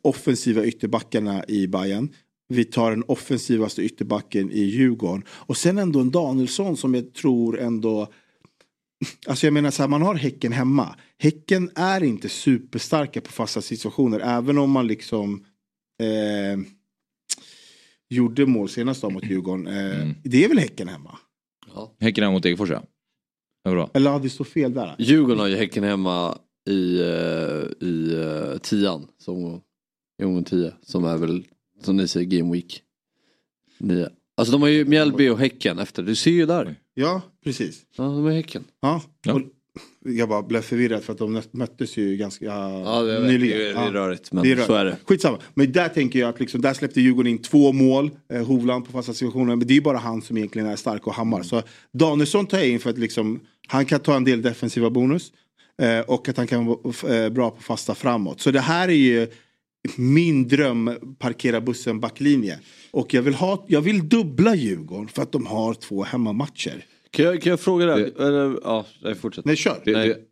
[0.01, 2.09] offensiva ytterbackarna i Bayern.
[2.49, 5.23] Vi tar den offensivaste ytterbacken i Djurgården.
[5.29, 8.07] Och sen ändå en Danielsson som jag tror ändå
[9.27, 10.95] Alltså jag menar så här, man har Häcken hemma.
[11.17, 15.45] Häcken är inte superstarka på fasta situationer även om man liksom
[16.01, 16.59] eh,
[18.09, 19.67] gjorde mål senast mot Djurgården.
[19.67, 20.15] Eh, mm.
[20.23, 21.17] Det är väl Häcken hemma?
[21.73, 21.95] Ja.
[21.99, 22.83] Häcken hemma mot Degerfors ja.
[23.63, 23.89] Bra.
[23.93, 24.95] Eller hade det stått fel där?
[24.99, 26.37] Djurgården har ju Häcken hemma
[26.69, 29.07] i, uh, i uh, tian.
[29.17, 29.61] Som,
[30.21, 30.73] i omgång tio.
[30.81, 31.45] Som är väl,
[31.81, 32.81] som ni säger, Game Week.
[33.77, 34.09] Nio.
[34.37, 36.75] Alltså de har ju Mjällby och Häcken efter, du ser ju där.
[36.93, 37.81] Ja, precis.
[37.95, 38.63] Ja, de är Häcken.
[38.81, 39.01] Ja.
[39.25, 39.41] ja.
[40.05, 43.57] Jag bara blev förvirrad för att de möttes ju ganska ja, det nyligen.
[43.57, 44.67] Det är, det är rörigt men det är rörigt.
[44.67, 44.97] så är det.
[45.05, 45.37] Skitsamma.
[45.53, 48.11] Men där tänker jag att liksom, där släppte Djurgården in två mål.
[48.33, 49.55] Eh, Hovland på fasta situationer.
[49.55, 51.43] Men det är bara han som egentligen är stark och hammar.
[51.43, 51.61] Så
[51.91, 55.31] Danielsson tar jag in för att liksom, han kan ta en del defensiva bonus.
[55.81, 58.41] Eh, och att han kan vara eh, bra på fasta framåt.
[58.41, 59.27] Så det här är ju
[59.97, 62.59] min dröm parkera bussen backlinje.
[62.91, 66.85] Och jag vill, ha, jag vill dubbla Djurgården för att de har två hemmamatcher.
[67.11, 68.13] Kan jag, kan jag fråga dig?
[68.19, 68.85] Eller, ja,
[69.21, 69.45] fortsätt.
[69.45, 69.81] Nej, kör.
[69.85, 70.25] Det, Nej.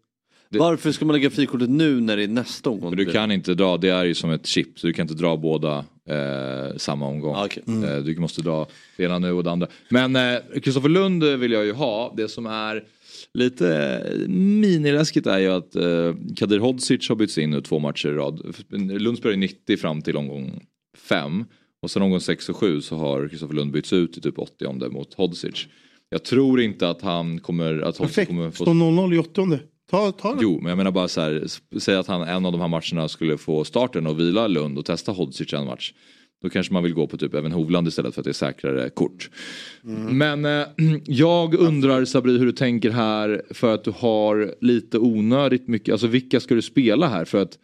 [0.49, 2.95] Det, Varför ska man lägga frikortet nu när det är nästa omgång?
[2.95, 5.37] du kan inte dra, det är ju som ett chip, så du kan inte dra
[5.37, 7.35] båda eh, samma omgång.
[7.35, 7.63] Ah, okay.
[7.67, 7.83] mm.
[7.83, 9.67] eh, du måste dra det ena nu och det andra.
[9.89, 10.17] Men
[10.63, 12.83] Kristoffer eh, Lund vill jag ju ha, det som är
[13.33, 18.13] lite miniläskigt är ju att eh, Kadir Hodzic har bytts in nu två matcher i
[18.13, 18.55] rad.
[18.99, 20.63] Lund spelar ju 90 fram till omgång
[20.97, 21.45] 5.
[21.81, 24.89] Och sen omgång 6 och 7 så har Kristoffer Lund bytts ut i typ 80
[24.89, 25.67] mot Hodzic.
[26.09, 27.79] Jag tror inte att han kommer...
[27.79, 28.63] Att Perfekt, kommer få...
[28.63, 29.59] står 0-0 i 80
[29.91, 30.39] Ta, ta det.
[30.41, 31.43] Jo, men jag menar bara så här,
[31.79, 34.85] säg att han en av de här matcherna skulle få starten och vila Lund och
[34.85, 35.93] testa Hodzic en match.
[36.41, 38.89] Då kanske man vill gå på typ även Hovland istället för att det är säkrare
[38.89, 39.29] kort.
[39.83, 40.17] Mm.
[40.17, 40.67] Men eh,
[41.05, 46.07] jag undrar Sabri hur du tänker här för att du har lite onödigt mycket, alltså
[46.07, 47.25] vilka ska du spela här?
[47.25, 47.57] För att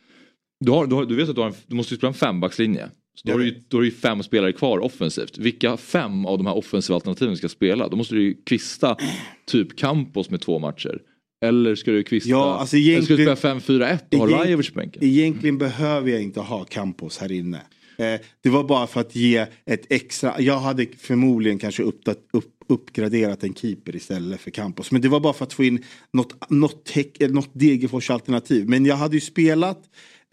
[0.60, 2.90] du, har, du, har, du vet att du, har en, du måste spela en fembackslinje.
[3.16, 5.38] Så då, har du, då har du ju fem spelare kvar offensivt.
[5.38, 7.88] Vilka fem av de här offensiva alternativen ska spela?
[7.88, 8.98] Då måste du ju kvista
[9.46, 11.02] typ Campos med två matcher.
[11.46, 14.80] Eller ska du kvista, ja, alltså eller ska du spela 5-4-1 och ha Rajovic på
[14.80, 15.04] bänken?
[15.04, 17.62] Egentligen behöver jag inte ha Campos här inne.
[18.04, 22.54] Eh, det var bara för att ge ett extra, jag hade förmodligen kanske upp, upp,
[22.68, 24.92] uppgraderat en keeper istället för Campos.
[24.92, 26.89] Men det var bara för att få in något, något,
[27.20, 28.70] något Degerfors alternativ.
[28.70, 29.84] Men jag hade ju spelat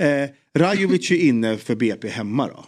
[0.01, 2.65] Eh, Rajovic är inne för BP hemma då.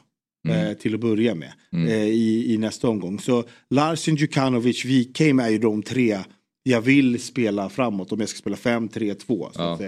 [0.50, 0.66] Mm.
[0.66, 1.52] Eh, till att börja med.
[1.72, 1.88] Mm.
[1.88, 3.20] Eh, i, I nästa omgång.
[3.20, 6.18] Så Larsen, Djukanovic, Wikheim är ju de tre
[6.62, 9.50] jag vill spela framåt om jag ska spela 5-3-2.
[9.54, 9.78] ja.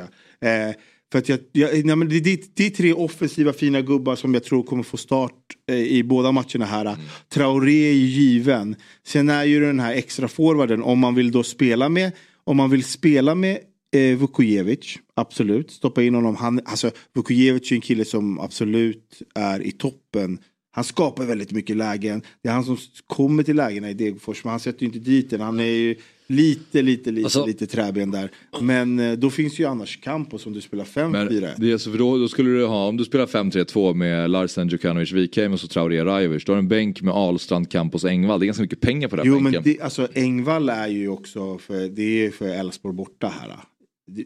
[0.49, 0.75] Eh,
[1.15, 4.35] för att jag, jag, nej, men det, det, det är tre offensiva fina gubbar som
[4.35, 5.33] jag tror kommer få start
[5.69, 6.87] eh, i båda matcherna här.
[6.87, 7.01] Mm.
[7.29, 8.77] Traoré är ju given.
[9.07, 12.13] Sen är ju den här extra forwarden om man vill då spela med
[12.45, 13.59] om man vill spela med
[13.97, 15.71] eh, Vukojevic, absolut.
[15.71, 16.37] Stoppa in honom.
[16.37, 20.39] Han, alltså, Vukojevic är en kille som absolut är i toppen.
[20.75, 22.23] Han skapar väldigt mycket lägen.
[22.43, 25.31] Det är han som kommer till lägena i Degerfors men han sätter ju inte dit
[25.31, 25.41] den.
[25.41, 28.31] Han är ju lite, lite, lite, Alltså- lite träben där.
[28.61, 31.09] Men eh, då finns ju annars Campos om du spelar 5-4.
[31.11, 34.31] Men det är så för då, då skulle du ha, om du spelar 5-3-2 med
[34.31, 36.45] Larsen, Djukanovic, Wikheim och så Traoré, Rajovic.
[36.45, 38.41] Då har du en bänk med Ahlstrand, Campos Engvall.
[38.41, 39.53] Det är ganska mycket pengar på den Jo bänken.
[39.53, 43.57] men det, alltså Engvall är ju också för, det är för Elfsborg borta här.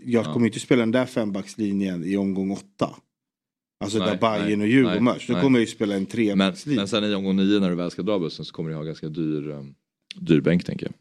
[0.05, 2.91] Jag kommer inte spela den där fembackslinjen i omgång åtta.
[3.81, 5.27] Alltså Nej, där Bayern nej, och Djurgården möts.
[5.27, 6.81] Då kommer jag ju spela en men, trebackslinje.
[6.81, 8.83] men sen i omgång 9 när du väl ska dra bussen så kommer du ha
[8.83, 9.75] ganska dyr, um,
[10.15, 10.95] dyr bänk tänker jag.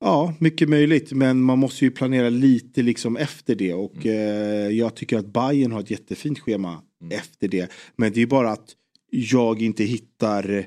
[0.00, 1.12] Ja, mycket möjligt.
[1.12, 3.74] Men man måste ju planera lite liksom efter det.
[3.74, 7.70] Och eh, jag tycker att Bayern har ett jättefint schema efter det.
[7.96, 8.74] Men det är bara att
[9.10, 10.66] jag inte hittar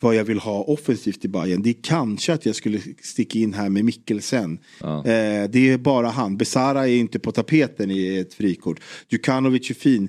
[0.00, 1.62] vad jag vill ha offensivt i Bayern.
[1.62, 4.58] Det är kanske att jag skulle sticka in här med Mikkelsen.
[4.80, 4.98] Ja.
[4.98, 6.36] Eh, det är bara han.
[6.36, 8.80] Besara är inte på tapeten i ett frikort.
[9.08, 10.08] Djukanovic är fin.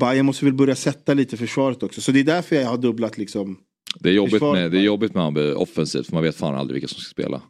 [0.00, 2.00] Bayern måste väl börja sätta lite försvaret också.
[2.00, 3.56] Så det är därför jag har dubblat liksom.
[4.00, 6.54] Det är jobbigt Försvaret med, det är jobbigt med Hammarby offensivt för man vet fan
[6.54, 7.42] aldrig vilka som ska spela.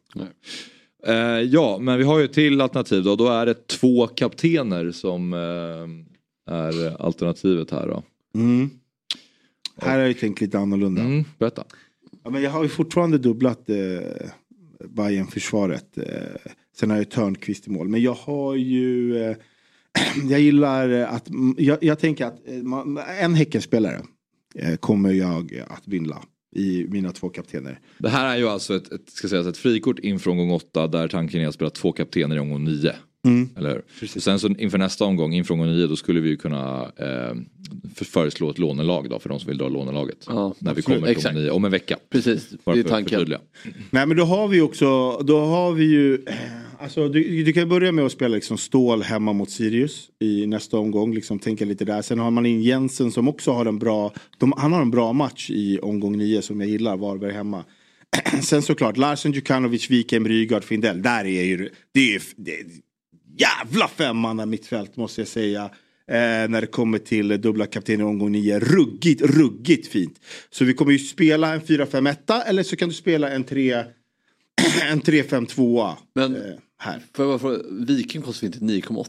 [1.06, 3.16] Eh, ja, men vi har ju ett till alternativ då.
[3.16, 8.02] Då är det två kaptener som eh, är alternativet här då.
[8.34, 8.70] Mm.
[9.76, 11.02] Här har jag ju tänkt lite annorlunda.
[11.02, 11.64] Mm, berätta.
[12.24, 13.76] Ja, men jag har ju fortfarande dubblat eh,
[14.88, 16.04] bayern försvaret eh,
[16.76, 17.88] Sen har jag ju Törnqvist i mål.
[17.88, 19.16] Men jag har ju...
[19.22, 19.36] Eh,
[20.30, 21.28] jag gillar att...
[21.56, 24.02] Jag, jag tänker att eh, man- en Häckenspelare
[24.54, 26.16] eh, kommer jag att vinna
[26.56, 27.80] i mina två kaptener.
[27.98, 31.08] Det här är ju alltså ett, ett, ska sägas, ett frikort inför omgång 8 där
[31.08, 32.92] tanken är att spela två kaptener i omgång 9.
[33.26, 33.48] Mm.
[33.56, 34.08] Eller hur?
[34.16, 37.34] Och sen så inför nästa omgång, inför omgång 9, då skulle vi ju kunna eh,
[37.94, 40.24] för, föreslå ett lånelag då för de som vill dra lånelaget.
[40.28, 41.26] Ja, när vi kommer till Exakt.
[41.26, 41.96] omgång 9, om en vecka.
[42.10, 43.34] Precis, Bara det är tanken.
[43.90, 46.34] Nej men då har vi också, då har vi ju, eh,
[46.84, 50.78] alltså du, du kan börja med att spela liksom stål hemma mot Sirius i nästa
[50.78, 52.02] omgång, liksom tänka lite där.
[52.02, 55.12] Sen har man in Jensen som också har en bra, de, han har en bra
[55.12, 57.64] match i omgång 9 som jag gillar, Varberg hemma.
[58.42, 61.02] Sen såklart Larsen, Djukanovic, Wikheim, Rygaard, Findell.
[61.02, 62.66] Där är ju, det är, det är
[63.38, 65.70] jävla femmanna mittfält måste jag säga.
[66.10, 68.60] Eh, när det kommer till dubbla kapten i omgång 9.
[68.60, 70.20] Ruggigt, ruggigt fint.
[70.50, 73.72] Så vi kommer ju spela en 4-5-1 eller så kan du spela en 3
[74.90, 76.40] en 3-5-2 Men- eh,
[76.84, 77.02] här.
[77.14, 79.06] Får jag bara fråga, Viking kostar inte 9,8?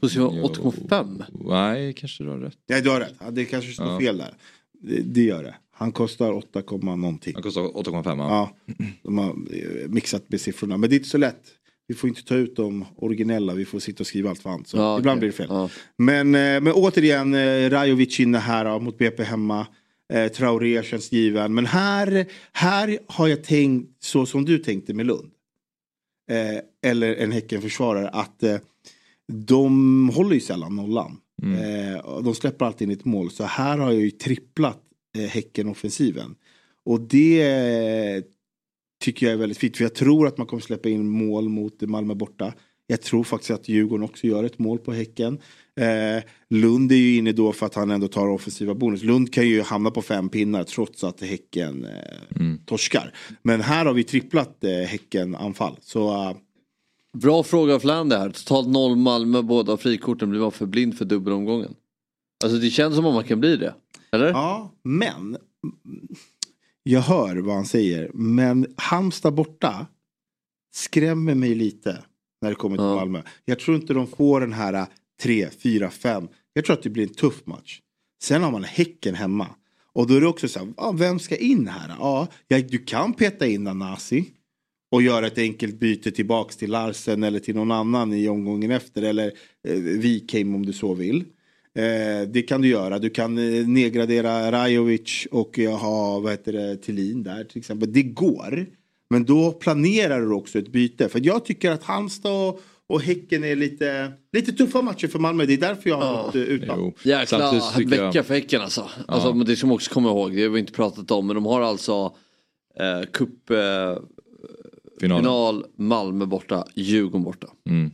[0.00, 0.44] Position Jo.
[0.46, 1.24] 8,5?
[1.30, 2.56] Nej, kanske du har rätt.
[2.68, 4.00] Nej du har rätt, det kanske står Ja.
[4.00, 4.34] fel där.
[4.80, 5.54] Det, det gör det.
[5.70, 7.34] Han kostar 8, någonting.
[7.34, 8.54] Han kostar 8,5 ja.
[8.66, 10.76] Ja, de har eh, mixat med siffrorna.
[10.76, 11.42] Men det är inte så lätt.
[11.86, 14.64] Vi får inte ta ut de originella, vi får sitta och skriva allt fan.
[14.64, 15.20] Så Ja, ibland okej.
[15.20, 15.46] blir det fel.
[15.50, 15.70] Ja.
[15.98, 19.66] Men, eh, men återigen, eh, Rajovic inne här mot BP hemma.
[20.36, 21.54] Traoré känns given.
[21.54, 25.30] Men här, här har jag tänkt så som du tänkte med Lund.
[26.28, 28.56] Eh, eller en Häckenförsvarare att eh,
[29.32, 31.20] de håller ju sällan nollan.
[31.42, 31.94] Mm.
[31.94, 33.30] Eh, de släpper alltid in ett mål.
[33.30, 34.82] Så här har jag ju tripplat
[35.18, 36.34] eh, Häcken-offensiven.
[36.84, 38.22] Och det eh,
[39.04, 39.76] tycker jag är väldigt fint.
[39.76, 42.54] För jag tror att man kommer släppa in mål mot Malmö borta.
[42.90, 45.38] Jag tror faktiskt att Djurgården också gör ett mål på Häcken.
[45.80, 49.02] Eh, Lund är ju inne då för att han ändå tar offensiva bonus.
[49.02, 51.90] Lund kan ju hamna på fem pinnar trots att Häcken eh,
[52.40, 52.58] Mm.
[52.66, 53.14] torskar.
[53.42, 55.76] Men här har vi tripplat eh, Häcken-anfall.
[55.80, 56.36] Så eh,
[57.18, 58.30] Bra fråga av Flander här.
[58.30, 60.30] Totalt noll Malmö, båda frikorten.
[60.30, 61.74] Blir man för blind för dubbelomgången?
[62.44, 63.74] Alltså det känns som om man kan bli det.
[64.12, 64.28] Eller?
[64.28, 65.36] Ja, men
[66.82, 68.10] jag hör vad han säger.
[68.14, 69.86] Men Halmstad borta
[70.74, 72.04] skrämmer mig lite
[72.42, 72.94] när det kommer till Ja.
[72.94, 73.22] Malmö.
[73.44, 74.86] Jag tror inte de får den här
[75.22, 76.28] 3, 4, 5.
[76.52, 77.80] Jag tror att det blir en tuff match.
[78.22, 79.46] Sen har man Häcken hemma.
[79.92, 81.96] Och då är det också så här, ah, vem ska in här?
[81.98, 84.24] Ja, ja, du kan peta in Anasi
[84.90, 89.02] och göra ett enkelt byte tillbaks till Larsen eller till någon annan i omgången efter.
[89.02, 89.32] Eller
[89.68, 91.24] eh, Wikheim om du så vill.
[91.74, 92.98] Eh, det kan du göra.
[92.98, 97.92] Du kan eh, nedgradera Rajovic och ha vad heter det, Thelin där till exempel.
[97.92, 98.66] Det går.
[99.10, 101.08] Men då planerar du också ett byte.
[101.08, 105.44] För jag tycker att Halmstad och, och Häcken är lite, lite tuffa matcher för Malmö.
[105.46, 106.22] Det är därför jag har Ja.
[106.26, 106.78] gått eh, utan.
[106.78, 106.92] Jo.
[107.02, 107.52] Jäkla
[107.86, 108.90] vecka för Häcken alltså.
[109.08, 111.34] alltså men det ska man också komma ihåg, det har vi inte pratat om, men
[111.34, 112.14] de har alltså
[112.80, 113.56] eh, cup, eh,
[115.00, 115.22] Finalen.
[115.24, 117.46] final, Malmö borta, Djurgården borta.
[117.70, 117.90] Mm.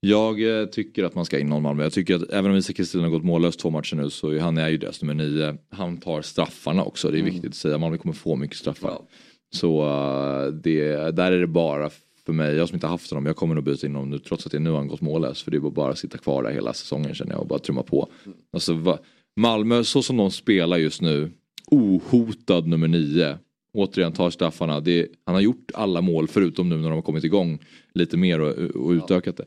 [0.00, 1.82] Jag eh, tycker att man ska in någon Malmö.
[1.82, 4.58] Jag tycker att även om Isak Kristin har gått mållöst två matcher nu så han
[4.58, 5.56] är ju deras nummer nio.
[5.70, 7.78] Han tar straffarna också, det är viktigt att säga.
[7.78, 8.88] Malmö kommer få mycket straffar.
[8.88, 9.06] Ja.
[9.50, 11.90] Så eh, det, där är det bara
[12.26, 14.46] för mig, jag som inte haft honom, jag kommer nog byta in honom nu trots
[14.46, 15.42] att det nu har han gått mållös.
[15.42, 17.82] För det är bara att sitta kvar där hela säsongen känner jag och bara trumma
[17.82, 18.08] på.
[18.52, 18.98] Alltså, va,
[19.36, 21.30] Malmö så som de spelar just nu,
[21.70, 23.38] ohotad nummer nio.
[23.72, 24.80] Återigen tar straffarna.
[24.80, 27.58] Det, han har gjort alla mål förutom nu när de har kommit igång
[27.94, 29.44] lite mer och, och utökat det.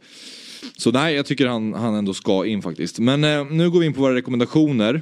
[0.78, 2.99] Så nej, jag tycker han, han ändå ska in faktiskt.
[2.99, 5.02] Men eh, nu går vi in på våra rekommendationer.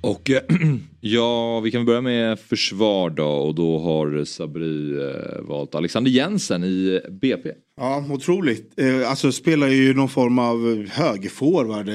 [0.00, 0.42] Och eh,
[1.00, 6.64] ja, vi kan börja med försvar då och då har Sabri eh, valt Alexander Jensen
[6.64, 7.50] i BP.
[7.76, 8.80] Ja, otroligt.
[8.80, 11.88] Eh, alltså spelar ju någon form av högerforward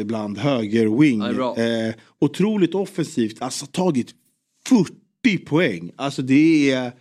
[0.00, 1.22] ibland, högerwing.
[1.22, 4.14] Eh, otroligt offensivt, alltså tagit
[4.68, 5.92] 40 poäng.
[5.96, 6.92] Alltså det är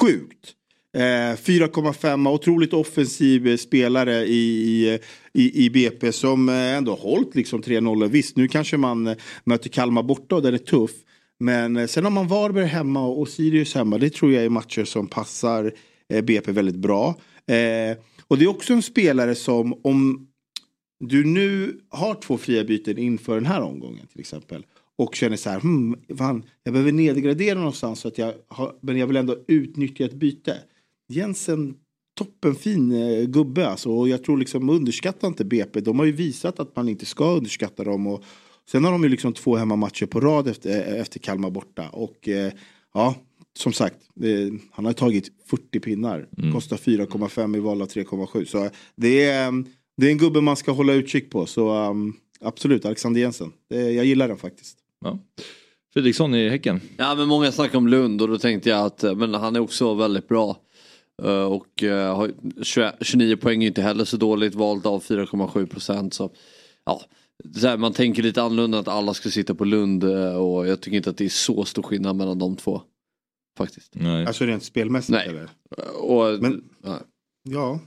[0.00, 0.54] sjukt.
[0.96, 4.98] Eh, 4,5, otroligt offensiv eh, spelare i,
[5.32, 8.08] i, i, BP som eh, ändå hållit liksom 3-0.
[8.08, 10.90] Visst, nu kanske man eh, möter Kalmar borta och den är tuff.
[11.38, 13.98] Men sen har man Varberg hemma och Sirius hemma.
[13.98, 15.72] Det tror jag är matcher som passar
[16.22, 17.08] BP väldigt bra.
[17.46, 17.96] Eh,
[18.28, 20.28] och det är också en spelare som om
[21.00, 24.66] du nu har två fria byten inför den här omgången till exempel.
[24.96, 28.96] Och känner så här, hmm, fan, jag behöver nedgradera någonstans så att jag har, men
[28.96, 30.56] jag vill ändå utnyttja ett byte.
[31.10, 31.74] Jensen,
[32.18, 33.90] toppenfin eh, gubbe alltså.
[33.90, 35.80] Och jag tror liksom underskatta inte BP.
[35.80, 38.06] De har ju visat att man inte ska underskatta dem.
[38.06, 38.24] Och
[38.70, 41.88] sen har de ju liksom två hemmamatcher på rad efter, efter Kalmar borta.
[41.88, 42.52] Och eh,
[42.94, 43.14] ja,
[43.58, 46.28] som sagt, eh, han har tagit 40 pinnar.
[46.52, 48.44] Kostar 4,5 i val av 3,7.
[48.44, 49.52] Så det är, eh,
[49.96, 51.46] det är en gubbe man ska hålla utkik på.
[51.46, 53.52] Så um, absolut, Alexander Jensen.
[53.70, 54.76] Det, jag gillar den faktiskt.
[55.04, 55.18] Ja.
[55.92, 56.80] Fredriksson i Häcken.
[56.96, 59.60] Ja men många snackar om Lund och då tänkte jag att eh, men han är
[59.60, 60.56] också väldigt bra.
[61.24, 62.30] Eh, Och eh, har
[62.62, 66.14] 20 29 poäng är inte heller så dåligt valt av 4,7 procent.
[66.14, 66.30] Så,
[66.84, 67.00] ja,
[67.60, 70.80] så här, man tänker lite annorlunda att alla ska sitta på Lund eh, och jag
[70.80, 72.82] tycker inte att det är så stor skillnad mellan de två.
[73.58, 73.92] Faktiskt.
[73.94, 74.26] Nej.
[74.26, 75.28] Alltså rent spelmässigt Nej.
[75.28, 75.48] eller?
[76.02, 76.98] Och, Men- nej.
[77.42, 77.80] Ja.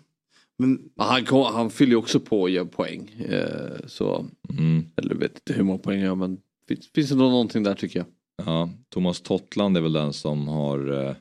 [0.57, 3.09] Men han, han fyller ju också på och gör poäng.
[3.29, 4.85] Eh, Så, Mm.
[4.95, 7.99] eller vet inte hur många poäng gör men finns, finns det nog någonting där tycker
[7.99, 8.05] jag.
[8.45, 11.15] Ja, Thomas Tottland är väl den som har eh,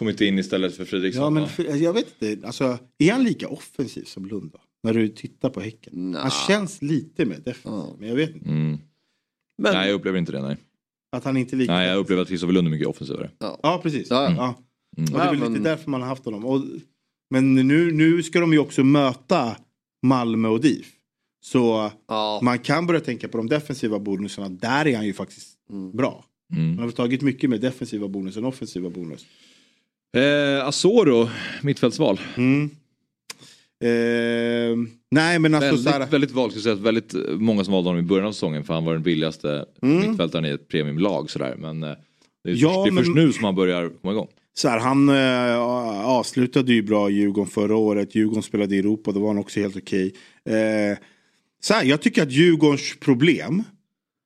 [0.00, 1.22] kommit in istället för Fredriksson.
[1.22, 2.46] Ja, men för, jag vet inte.
[2.46, 4.58] Alltså, är han lika offensiv som Lund då?
[4.82, 6.10] När du tittar på Häcken.
[6.10, 6.18] Nja.
[6.20, 7.62] Han känns lite mer defensiv.
[7.64, 7.96] Ja.
[7.98, 8.48] Men jag vet inte.
[8.48, 8.78] Mm.
[9.62, 10.42] Men, Nej, jag upplever inte det.
[10.42, 10.56] Nej,
[11.16, 13.30] Att han inte är lika nej jag upplever att Kristoffer Lund är mycket offensivare.
[13.38, 14.10] Ja, precis.
[14.10, 14.34] Ja, ja.
[14.36, 14.54] Ja.
[14.98, 15.14] Mm.
[15.14, 16.46] Och det är väl Ja, lite därför man har haft honom.
[16.46, 16.64] Och,
[17.30, 19.56] men nu, nu ska de ju också möta
[20.06, 20.92] Malmö och DIF.
[21.44, 22.40] Så ja.
[22.42, 24.48] man kan börja tänka på de defensiva bonusarna.
[24.48, 25.58] Där är han ju faktiskt
[25.92, 26.24] bra.
[26.52, 26.78] Mm.
[26.78, 29.26] Han har tagit mycket mer defensiva bonus än offensiva bonus.
[30.16, 31.28] Eh, Asoro,
[31.62, 32.20] mittfältsval.
[32.36, 32.70] Mm.
[33.84, 34.76] Eh,
[35.10, 36.74] nej men alltså väldigt, så här, väldigt val, skulle säga.
[36.74, 39.64] Väldigt eh, många som valde honom i början av säsongen för han var den billigaste
[39.82, 40.08] Mm.
[40.10, 41.30] mittfältaren i ett premiumlag.
[41.30, 41.54] Sådär.
[41.58, 41.88] Men eh,
[42.44, 44.28] det är, Ja, först, det är först nu som han börjar komma igång.
[44.54, 45.58] Så här, han eh,
[46.06, 48.14] avslutade ju bra i Djurgården förra året.
[48.14, 50.14] Djurgården spelade i Europa, då var han också helt okej.
[50.44, 50.98] Eh,
[51.62, 53.62] så här, jag tycker att Djurgårdens problem,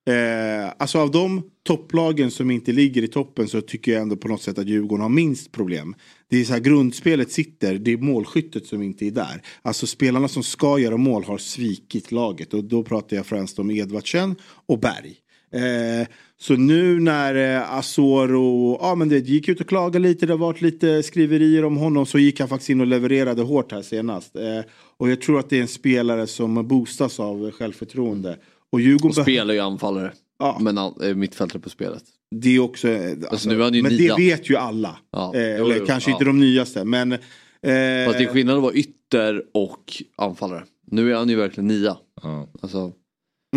[0.06, 4.28] eh, alltså av de topplagen som inte ligger i toppen så tycker jag ändå på
[4.28, 5.94] något sätt att Djurgården har minst problem.
[6.30, 9.42] Det är så här, grundspelet sitter, det är målskyttet som inte är där.
[9.62, 13.70] Alltså spelarna som ska göra mål har svikit laget och då pratar jag främst om
[13.70, 14.36] Edvardsen
[14.66, 15.16] och Berg.
[15.54, 20.32] Eh, så nu när eh, Asoro, ja men det gick ut och klagade lite, det
[20.32, 23.82] har varit lite skriverier om honom så gick han faktiskt in och levererade hårt här
[23.82, 24.36] senast.
[24.36, 24.60] Eh,
[24.96, 28.38] och jag tror att det är en spelare som boostas av självförtroende.
[28.74, 30.12] Och Djurgården Och spelar ju anfallare.
[30.38, 30.58] Ja.
[30.60, 32.02] Men är mittfältare på spelet.
[32.40, 34.16] det är också, eh, alltså, nu är han ju men nia.
[34.16, 34.98] det vet ju alla.
[35.12, 35.34] Ja.
[35.34, 36.14] Eh, Jo, eller jo, kanske ja.
[36.14, 40.64] inte de nyaste men eh, Fast det är skillnad att vara ytter och anfallare.
[40.90, 41.96] Nu är han ju verkligen nia.
[42.22, 42.48] Ja.
[42.62, 42.92] Alltså,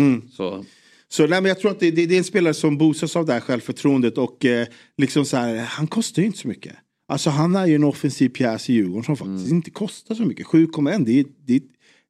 [0.00, 0.22] mm.
[0.30, 0.64] så.
[1.08, 3.26] Så nej, men jag tror att det, det, det är en spelare som boostas av
[3.26, 4.66] det här självförtroendet och eh,
[4.96, 6.74] liksom så här, han kostar ju inte så mycket.
[7.08, 9.56] Alltså han är ju en offensiv pjäs i Djurgården som faktiskt Mm.
[9.56, 10.46] inte kostar så mycket.
[10.46, 11.60] 7,1 det är, det, är,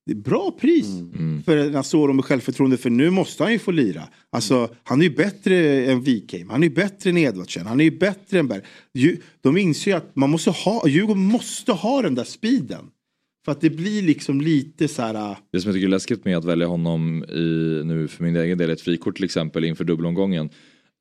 [0.09, 1.42] det är bra pris Mm.
[1.42, 4.02] för en Asoro med självförtroende för nu måste han ju få lira.
[4.32, 7.84] Alltså han är ju bättre än Wikheim, han är ju bättre än Edvardsen, han är
[7.84, 8.62] ju bättre än Berg.
[8.94, 12.84] Ju- De inser ju att man måste ha, Djurgården måste ha den där speeden.
[13.44, 15.14] För att det blir liksom lite så här...
[15.14, 18.36] äh, Det som jag tycker är läskigt med att välja honom i, nu för min
[18.36, 20.50] egen del, ett frikort till exempel inför dubbelomgången.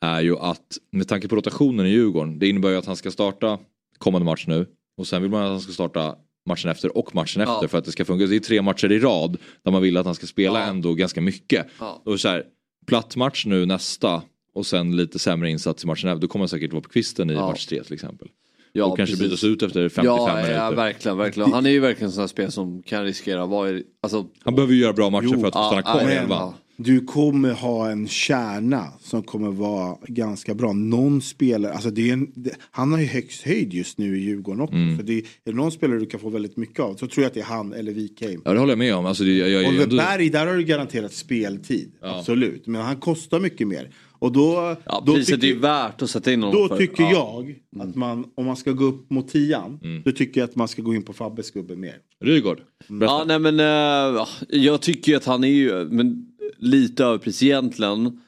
[0.02, 3.12] Är ju att med tanke på rotationen i Djurgården, det innebär ju att han ska
[3.12, 3.60] starta
[3.98, 4.66] kommande match nu.
[4.98, 6.16] Och sen vill man att han ska starta
[6.48, 7.68] matchen efter och matchen efter Ja.
[7.68, 8.26] för att det ska funka.
[8.26, 10.66] Det är tre matcher i rad där man vill att han ska spela Ja.
[10.66, 11.68] ändå ganska mycket.
[11.80, 12.02] Ja.
[12.06, 12.44] Och så här,
[12.88, 14.22] platt match nu nästa
[14.54, 16.22] och sen lite sämre insats i matchen efter.
[16.22, 17.48] Då kommer han säkert vara på kvisten i Ja.
[17.50, 18.28] match tre till exempel.
[18.72, 19.30] Ja, och kanske precis.
[19.30, 20.54] bytas ut efter 55 Ja, minuter.
[20.56, 21.52] ja, verkligen, verkligen.
[21.54, 24.26] Han är ju verkligen en sån här spel som kan riskera att vara i, alltså,
[24.44, 26.54] Han behöver ju göra bra matcher Jo, för att ja, stanna kvar i elvan.
[26.80, 30.74] Du kommer ha en kärna som kommer vara ganska bra.
[30.74, 34.22] Någon spelare, alltså det är en, det, han har ju högst höjd just nu i
[34.22, 34.76] Djurgården också.
[34.76, 34.98] Mm.
[34.98, 37.24] Så det är, är det någon spelare du kan få väldigt mycket av så tror
[37.24, 38.42] jag att det är han eller Wikheim.
[38.46, 39.06] Ja det håller jag med om.
[39.06, 41.92] Alltså, det, jag, jag, är Oliver ändå- Berg, där har du garanterat speltid.
[42.02, 42.20] Ja.
[42.20, 42.68] Absolut.
[42.68, 43.90] Men han kostar mycket mer.
[44.20, 46.78] Och då, ja, då priset är tycker, ju värt att sätta in honom då för.
[46.78, 47.44] tycker ja.
[47.76, 50.02] jag att man, om man ska gå upp mot tian, Mm.
[50.06, 51.96] då tycker jag att man ska gå in på Fabbes gubbe mer.
[52.24, 52.58] Rygaard.
[52.88, 53.06] Berätta.
[53.14, 56.26] Ja, nej men ja, jag tycker ju att han är ju men,
[56.58, 58.22] lite överpris egentligen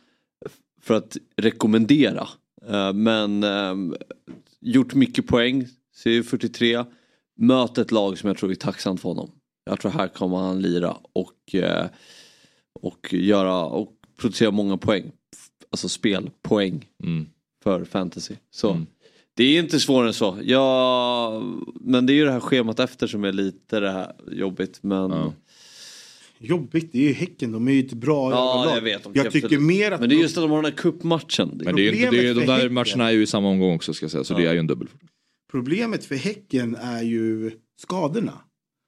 [0.81, 2.27] för att rekommendera.
[2.67, 3.75] Eh, men eh,
[4.61, 6.85] gjort mycket poäng, ser ju 43.
[7.37, 9.31] Möter ett lag som jag tror är tacksamt för honom.
[9.65, 11.85] Jag tror här kommer han lira och, eh,
[12.81, 15.11] och göra och producera många poäng.
[15.71, 17.27] Alltså spelpoäng Mm.
[17.63, 18.35] för fantasy.
[18.51, 18.85] Så Mm.
[19.33, 20.37] det är inte svårare än så.
[20.43, 21.43] Ja,
[21.81, 24.79] men det är ju det här schemat efter som är lite det här jobbigt.
[24.83, 25.33] Men Ja.
[26.41, 28.77] Jobbigt, det är ju Häcken, de är ju ett bra Ja, överlag.
[28.77, 30.77] jag vet, Jag tycker mer att Men det är just att de har den här
[30.77, 31.61] cupmatchen.
[31.65, 33.49] Men det är, ju inte- det är, de där Häcken- matcherna är ju i samma
[33.49, 34.23] omgång också ska jag säga.
[34.23, 34.87] Så det är ju en dubbel.
[35.51, 38.33] Problemet för Häcken är ju skadorna.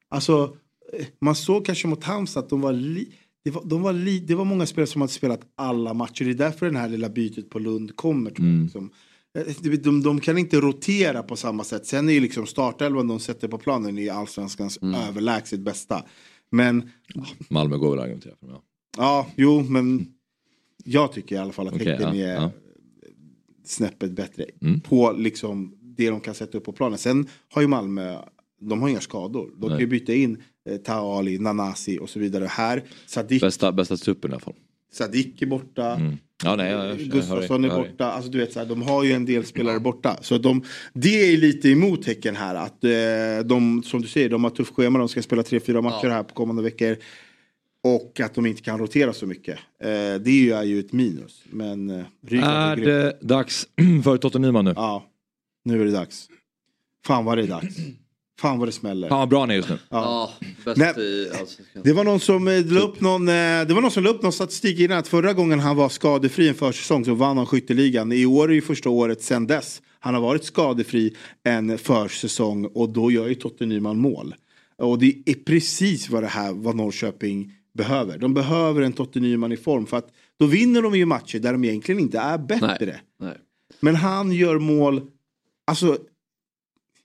[0.09, 0.55] Alltså,
[0.99, 3.13] eh, man såg kanske mot Halmstad att de var, li,
[3.45, 6.25] det, var, de var li, det var många spelare som hade spelat alla matcher.
[6.25, 8.31] Det är därför det här lilla bytet på Lund kommer.
[8.31, 8.89] Tror jag, liksom.
[9.37, 11.85] Eh, de, de, de kan inte rotera på samma sätt.
[11.85, 14.79] Sen är ju liksom startelvan de sätter på planen i allsvenskans
[15.09, 16.03] överlägset bästa.
[16.51, 16.89] Men
[17.49, 18.47] Malmö går väl att argumentera för.
[18.47, 18.63] Ja.
[18.97, 20.05] ja, jo, men
[20.83, 22.51] jag tycker i alla fall att Okej, Häcken ja, är ja.
[23.65, 24.79] snäppet bättre Mm.
[24.81, 26.97] på liksom det de kan sätta upp på planen.
[26.97, 28.17] Sen har ju Malmö,
[28.59, 29.51] de har inga skador.
[29.57, 29.99] De kan ju Nej.
[29.99, 32.45] byta in eh, Taali, Nanasi och så vidare.
[32.45, 34.53] Här, Sadik, Bästa, bästa truppen i alla fall.
[34.91, 35.95] Sadik är borta.
[35.95, 36.17] Mm.
[36.43, 38.11] Ja, nej, jag, Gustafsson är borta.
[38.11, 40.17] Alltså, du vet, så här, de har ju en del spelare borta.
[40.21, 40.63] Så de,
[40.93, 42.55] det är lite emot Häcken här.
[42.55, 44.99] Att eh, de, som du säger, de har tufft schema.
[44.99, 46.97] De ska spela tre, fyra matcher här på kommande veckor.
[47.83, 49.59] Och att de inte kan rotera så mycket.
[49.83, 49.89] Eh,
[50.21, 51.43] det är ju, ett minus.
[51.49, 53.67] Men eh, Är det dags
[54.03, 54.73] för Totte Nyman nu?
[54.75, 55.05] Ja,
[55.65, 56.27] nu är det dags.
[57.05, 57.75] Fan vad det är dags.
[58.41, 59.09] Fan vad det smäller.
[59.09, 59.77] Fan vad bra han är just nu.
[59.89, 60.31] Ja,
[60.65, 60.93] bäst Nej.
[60.97, 61.81] i allsvenskan.
[61.83, 64.79] Det var någon som la upp någon, det var någon som la upp någon statistik
[64.79, 68.11] innan att förra gången han var skadefri en försäsong så vann han skytteligan.
[68.11, 72.89] I år är ju första året sedan dess han har varit skadefri en försäsong och
[72.89, 74.35] då gör ju Totte Nyman mål.
[74.77, 78.17] Och det är precis vad det här vad Norrköping behöver.
[78.17, 81.51] De behöver en Totte Nyman i form för att då vinner de ju matcher där
[81.51, 82.85] de egentligen inte är bättre.
[82.85, 83.01] Nej.
[83.19, 83.37] Nej.
[83.79, 85.01] Men han gör mål,
[85.67, 85.97] alltså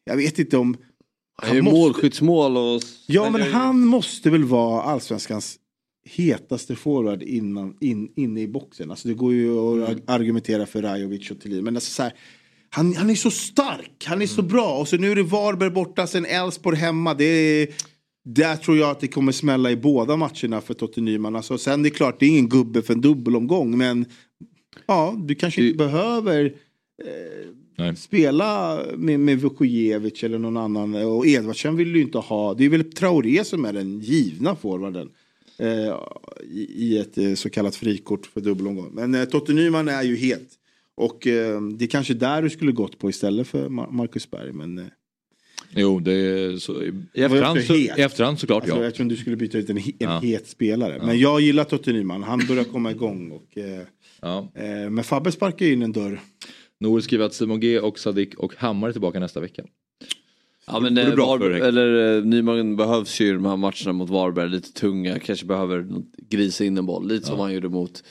[0.05, 0.77] jag vet inte om
[1.43, 2.83] Han gör måste- målskyttsmål och...
[3.07, 5.57] Ja men han måste väl vara allsvenskans
[6.09, 8.91] hetaste forward innan, in, inne i boxen.
[8.91, 10.01] Alltså det går ju att Mm.
[10.07, 11.65] argumentera för Rajovic och Thelin.
[11.65, 12.13] Men alltså så här,
[12.71, 14.53] han, han är så stark, han är så Mm.
[14.53, 14.79] bra.
[14.79, 17.15] Och så nu är det Varberg borta, sen Elfsborg hemma.
[17.15, 17.69] Det är,
[18.25, 21.37] där tror jag att det kommer smälla i båda matcherna för Totte Nyman.
[21.37, 23.79] Alltså, sen det är klart, det är ingen gubbe för en dubbelomgång.
[23.79, 24.05] Men
[24.87, 26.55] ja, du kanske inte behöver
[27.79, 27.97] Nej.
[27.97, 30.95] spela med, med Vukojevic eller någon annan.
[30.95, 32.55] Och Edvardsen vill du inte ha.
[32.55, 35.09] Det är väl Traoré som är den givna forwarden.
[35.59, 35.95] Eh,
[36.51, 38.91] i, I ett eh, så kallat frikort för dubbelomgång.
[38.93, 40.49] Men eh, Totte Nyman är ju het.
[40.95, 44.53] Och eh, det är kanske där du skulle gått på istället för Mar- Marcus Berg.
[44.53, 44.85] Men eh,
[45.71, 48.85] Jo, det är så, i, efterhand, så, i efterhand såklart alltså, ja.
[48.85, 50.21] jag tror du skulle byta ut en, en Ja.
[50.23, 51.03] het spelare.
[51.07, 52.23] Men jag gillar Totte Nyman.
[52.23, 53.31] Han börjar komma igång.
[53.31, 53.81] Och, eh,
[54.21, 54.49] ja.
[54.55, 56.21] eh, men Fabbe sparkar in en dörr.
[56.81, 59.63] Noel skriver att Simon G och Sadik och Hammar är tillbaka nästa vecka.
[60.67, 63.45] Ja men Det är eh, bra för Varberg, eller eh, Nyman behövs ju i de
[63.45, 65.87] här matcherna mot Varberg, lite tunga, kanske behöver
[66.29, 68.03] grisa in en boll, lite som han gjorde mot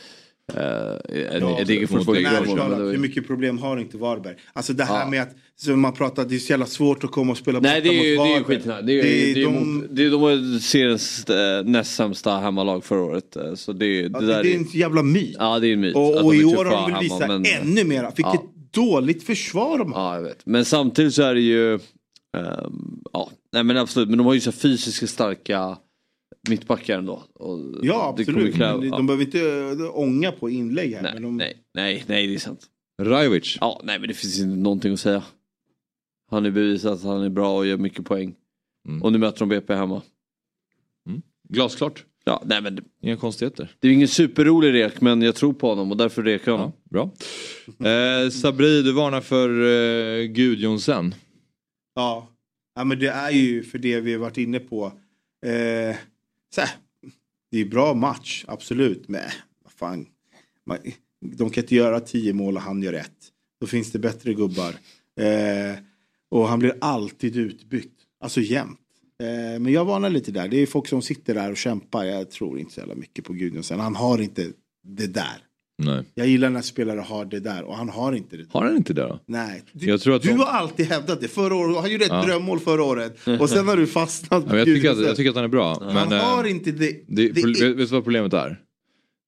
[0.54, 4.36] eh, Ja, mot ju men det talat, var hur ju- mycket problem har inte Varberg?
[4.54, 5.10] Alltså det här Ja.
[5.10, 7.82] med att som man pratar, det är så jävla svårt att komma och spela Nej
[7.82, 8.58] det är ju, det mot är ju Varberg.
[8.58, 8.82] skitnära.
[8.82, 12.38] Det är, det är, det är, de- det är, de var seriens eh, näst sämsta
[12.38, 13.38] hemmalag förra året.
[13.56, 15.36] Så det, Ja, det det, där det är är, en jävla myt.
[15.40, 15.96] ja det är en myt.
[15.96, 18.12] och, de och är i år har de väl visat ännu mera.
[18.16, 18.52] Vilket Ja.
[18.76, 20.02] Dåligt försvar de har.
[20.02, 20.46] Ja jag vet.
[20.46, 21.74] Men samtidigt så är det ju,
[22.38, 25.78] ehm, ja nej men absolut, men de har ju så fysiska starka
[26.50, 27.24] mittbackar ändå.
[27.34, 28.56] Och Ja absolut.
[28.56, 28.98] kräva- men ja.
[28.98, 31.02] de behöver inte äh, ånga på inlägg här.
[31.02, 32.66] Nej, men de, nej, nej, nej, det är sant.
[33.02, 33.58] Rajovic.
[33.62, 35.24] Ja, nej men det finns inte någonting att säga.
[36.32, 38.36] Han har bevisat att han är bra och gör mycket poäng.
[38.88, 39.04] Mm.
[39.04, 40.02] Och nu möter de BP hemma.
[41.50, 42.06] Glasklart.
[42.28, 43.72] Ja, nej men Inga konstigheter.
[43.80, 46.64] det är ingen superrolig rek men jag tror på honom och därför rekar jag Ja,
[46.92, 47.12] honom.
[47.80, 47.90] bra.
[47.90, 51.16] Eh, Sabri, du varnar för eh, Gudjonsen.
[51.96, 52.28] ja.
[52.76, 54.86] ja men det är ju för det vi har varit inne på.
[55.46, 55.96] Eh,
[56.56, 56.70] så här,
[57.52, 59.08] det är bra match, absolut.
[59.08, 59.22] Men
[59.64, 60.06] vad fan.
[60.66, 60.78] Man,
[61.38, 63.12] de kan inte göra tio mål och han gör ett.
[63.62, 64.70] Då finns det bättre gubbar.
[65.20, 65.78] Eh,
[66.30, 67.94] Och han blir alltid utbytt.
[68.20, 68.80] Alltså jämt.
[69.24, 70.48] Eh, men jag varnar lite där.
[70.48, 72.04] Det är folk som sitter där och kämpar.
[72.06, 73.80] Jag tror inte så jävla mycket på Gudjonsen.
[73.80, 74.48] Han har inte
[74.88, 75.38] det där.
[75.84, 76.04] Nej.
[76.14, 78.44] Jag gillar när spelare har det där och han har inte det.
[78.44, 78.50] Där.
[78.54, 79.20] Har han inte det då?
[79.26, 79.64] Nej.
[79.72, 81.28] Du, Jag tror att du de- har alltid hävdat det.
[81.28, 82.22] Förra året, han gjorde ett Ja.
[82.26, 83.18] drömmål förra året.
[83.40, 85.78] Och sen har du fastnat Ja, jag, tycker att, jag tycker att han är bra.
[85.82, 86.78] Men, Han eh, har inte det.
[87.08, 88.62] det, det är- vet, vet du vad problemet är?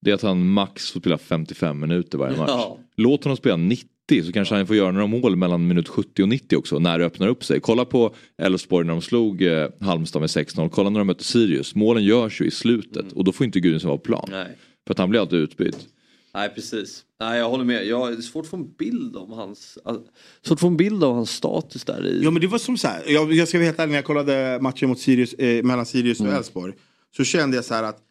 [0.01, 2.49] Det är att han max får spela 55 minuter varje match.
[2.49, 2.77] Ja.
[2.95, 3.87] Låt honom spela 90
[4.23, 7.05] så kanske han får göra några mål mellan minut 70 och 90 också när det
[7.05, 7.59] öppnar upp sig.
[7.59, 10.69] Kolla på Elfsborg när de slog eh, Halmstad med 6-0.
[10.69, 11.75] Kolla när de mötte Sirius.
[11.75, 14.27] Målen görs ju i slutet och då får inte Gudjonsson vara på plan.
[14.31, 14.57] Nej.
[14.87, 15.87] För att han blir alltid utbytt.
[16.33, 17.03] Nej precis.
[17.19, 17.87] Nej jag håller med.
[17.87, 20.03] Jag har svårt att få en bild om hans, alltså,
[20.41, 22.21] svårt att få en bild av hans status där i.
[22.23, 24.05] Ja men det var som så här, jag, jag ska vara helt ärlig, när jag
[24.05, 26.73] kollade matchen mot Sirius, eh, mellan Sirius och Elfsborg.
[27.17, 28.06] Så kände jag så här att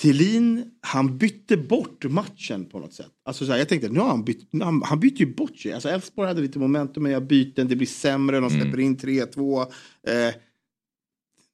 [0.00, 3.10] Thelin, han bytte bort matchen på något sätt.
[3.24, 5.72] Alltså så här, jag tänkte, nu har han bytt, han, han bytte ju bort sig.
[5.72, 9.60] Alltså Elfsborg hade lite momentum, men jag byter, det blir sämre, de släpper in 3-2.
[10.06, 10.34] Eh,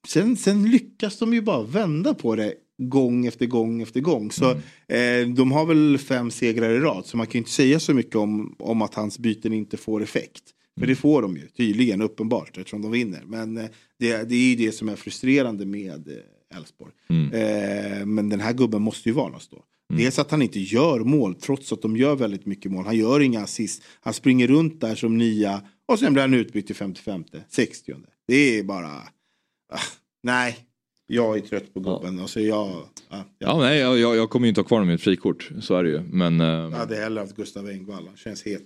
[0.07, 4.31] sen, sen lyckas de ju bara vända på det gång efter gång efter gång.
[4.31, 4.51] Så
[4.87, 7.93] eh, de har väl fem segrar i rad, så man kan ju inte säga så
[7.93, 10.43] mycket om, om att hans byten inte får effekt.
[10.79, 13.23] För det får de ju, tydligen, uppenbart, eftersom de vinner.
[13.25, 13.65] Men eh,
[13.99, 16.09] det, det är ju det som är frustrerande med
[16.55, 16.93] Elfsborg.
[17.09, 19.63] Eh, men den här gubben måste ju varnas då.
[19.93, 22.85] Dels att han inte gör mål, trots att de gör väldigt mycket mål.
[22.85, 23.83] Han gör inga assist.
[23.99, 27.93] Han springer runt där som nia och sen blir han utbytt till 55, 60.
[28.27, 28.87] Det är bara...
[29.73, 29.79] Ah,
[30.23, 30.57] nej,
[31.07, 32.19] jag är trött på gubben.
[32.19, 32.67] Alltså jag,
[33.09, 35.51] ah, jag Ja, nej, jag, jag jag kommer ju inte ha kvar ett frikort.
[35.61, 36.01] Så är det ju.
[36.01, 38.07] Men jag eh, hade hellre haft Gustav Engvall.
[38.07, 38.65] Han känns het.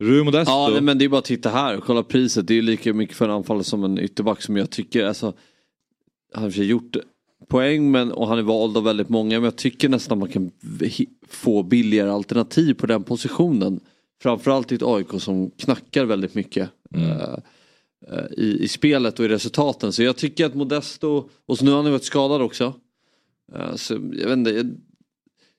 [0.00, 0.52] Rui Modesto.
[0.52, 2.46] Ja nej, men det är bara att titta här och kolla priset.
[2.46, 5.34] Det är lika mycket för en anfallare som en ytterback som jag tycker, alltså.
[6.34, 6.96] Han har gjort
[7.48, 10.50] poäng men, och han är vald av väldigt många men jag tycker nästan man kan
[11.28, 13.80] få billigare alternativ på den positionen.
[14.22, 16.70] Framförallt i ett AIK som knackar väldigt mycket.
[16.94, 17.34] eh,
[18.08, 19.92] eh, i, i spelet och i resultaten.
[19.92, 22.74] Så jag tycker att Modesto, och så nu har han ju varit skadad också.
[23.54, 24.70] Eh, så jag vet inte,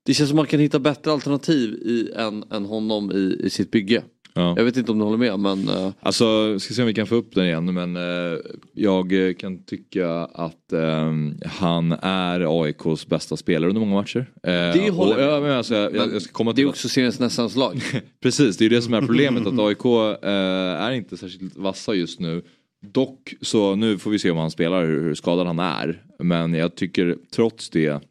[0.04, 3.72] det känns som man kan hitta bättre alternativ i, än, än honom i, i sitt
[3.72, 4.04] bygge.
[4.38, 4.54] Ja.
[4.58, 7.08] Jag vet inte om du håller med men eh, Alltså, ska se om vi kan
[7.08, 8.40] få upp den igen men eh,
[8.74, 11.14] jag eh, kan tycka att eh,
[11.46, 14.20] han är AIKs bästa spelare under många matcher.
[14.44, 16.66] Eh, Det håller och, jag ja, men alltså, jag, jag, jag ska komma det till
[16.66, 17.82] är också seriens nästans lag.
[18.24, 20.30] Precis, det är det som är problemet att AIK eh,
[20.86, 22.42] är inte särskilt vassa just nu.
[22.94, 26.02] Dock så nu får vi se om han spelar, hur, hur skadad han är.
[26.20, 28.04] Men jag tycker trots det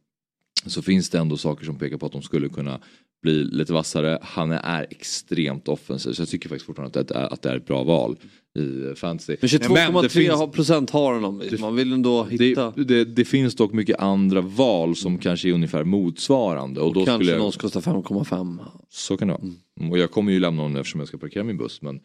[0.67, 2.81] så finns det ändå saker som pekar på att de skulle kunna
[3.25, 4.19] bli lite vassare.
[4.23, 7.57] Han är extremt offensiv så jag tycker faktiskt fortfarande att det är, att det är
[7.57, 8.17] ett bra val
[8.59, 9.37] i fantasy.
[9.41, 11.43] Men det 22,3 finns- har- procent har honom.
[11.61, 12.73] Man vill ändå hitta.
[12.77, 16.81] det, det, det finns dock mycket andra val som kanske är ungefär motsvarande.
[16.81, 18.59] Och, då kanske jag, någon kostar 5,5.
[18.91, 19.35] Så kan det
[19.81, 19.91] vara.
[19.91, 21.83] Och jag kommer ju lämna honom eftersom jag ska parkera min buss.
[21.83, 21.97] Men,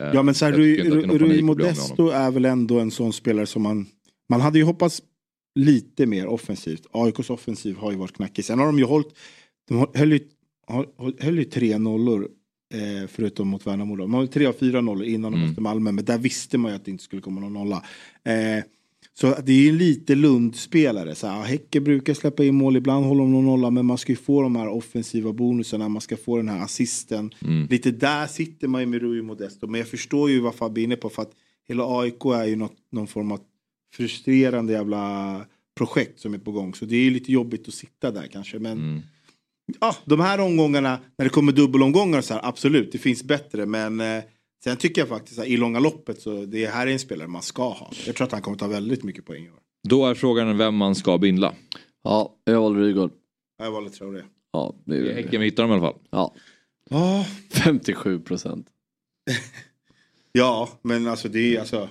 [0.00, 0.76] eh, Ja men så här, Rui,
[1.18, 3.86] Rui Modesto är väl ändå en sån spelare som man...
[4.28, 5.02] Man hade ju hoppats
[5.54, 6.86] lite mer offensivt.
[6.92, 8.44] AIKs offensiv har ju varit knackig.
[8.44, 9.08] Sen har de ju hållit...
[9.68, 10.20] De höll ju,
[10.66, 12.28] har- höll ju tre nollor.
[12.74, 13.96] Eh, förutom mot Värnamo.
[13.96, 15.48] De har tre av fyra nollor innan de Mm.
[15.48, 15.92] mötte Malmö.
[15.92, 17.84] Men där visste man ju att det inte skulle komma någon nolla.
[18.24, 18.64] Eh,
[19.16, 21.14] så det är ju lite Lund-spelare.
[21.14, 23.70] Så här, Häcke brukar släppa in mål, ibland håller de någon nolla.
[23.70, 27.30] Men man ska ju få de här offensiva bonusarna, man ska få den här assisten.
[27.42, 27.66] Mm.
[27.70, 29.66] Lite där sitter man ju med Rui Modesto.
[29.66, 31.08] Men jag förstår ju vad Fabbe är inne på.
[31.08, 31.32] För att
[31.68, 33.40] hela AIK är ju något, någon form av
[33.94, 35.44] frustrerande jävla
[35.76, 36.74] projekt som är på gång.
[36.74, 38.58] Så det är ju lite jobbigt att sitta där kanske.
[38.58, 39.00] Men Mm.
[39.80, 43.66] Ja, de här omgångarna, när det kommer dubbelomgångar så här, absolut, det finns bättre.
[43.66, 44.22] Men eh,
[44.64, 47.42] sen tycker jag faktiskt att i långa loppet så det här är en spelare man
[47.42, 47.92] ska ha.
[48.06, 49.58] Jag tror att han kommer ta väldigt mycket poäng i år.
[49.88, 51.54] Då är frågan vem man ska bindla.
[52.02, 53.10] Ja, jag valde Rygaard.
[53.58, 54.24] Jag valde tror det.
[54.52, 56.00] Ja, det är Häcken vi hittar dem i alla fall.
[56.10, 56.34] ja,
[56.90, 58.66] Ja, 57 procent.
[60.32, 61.88] ja, men alltså det är alltså.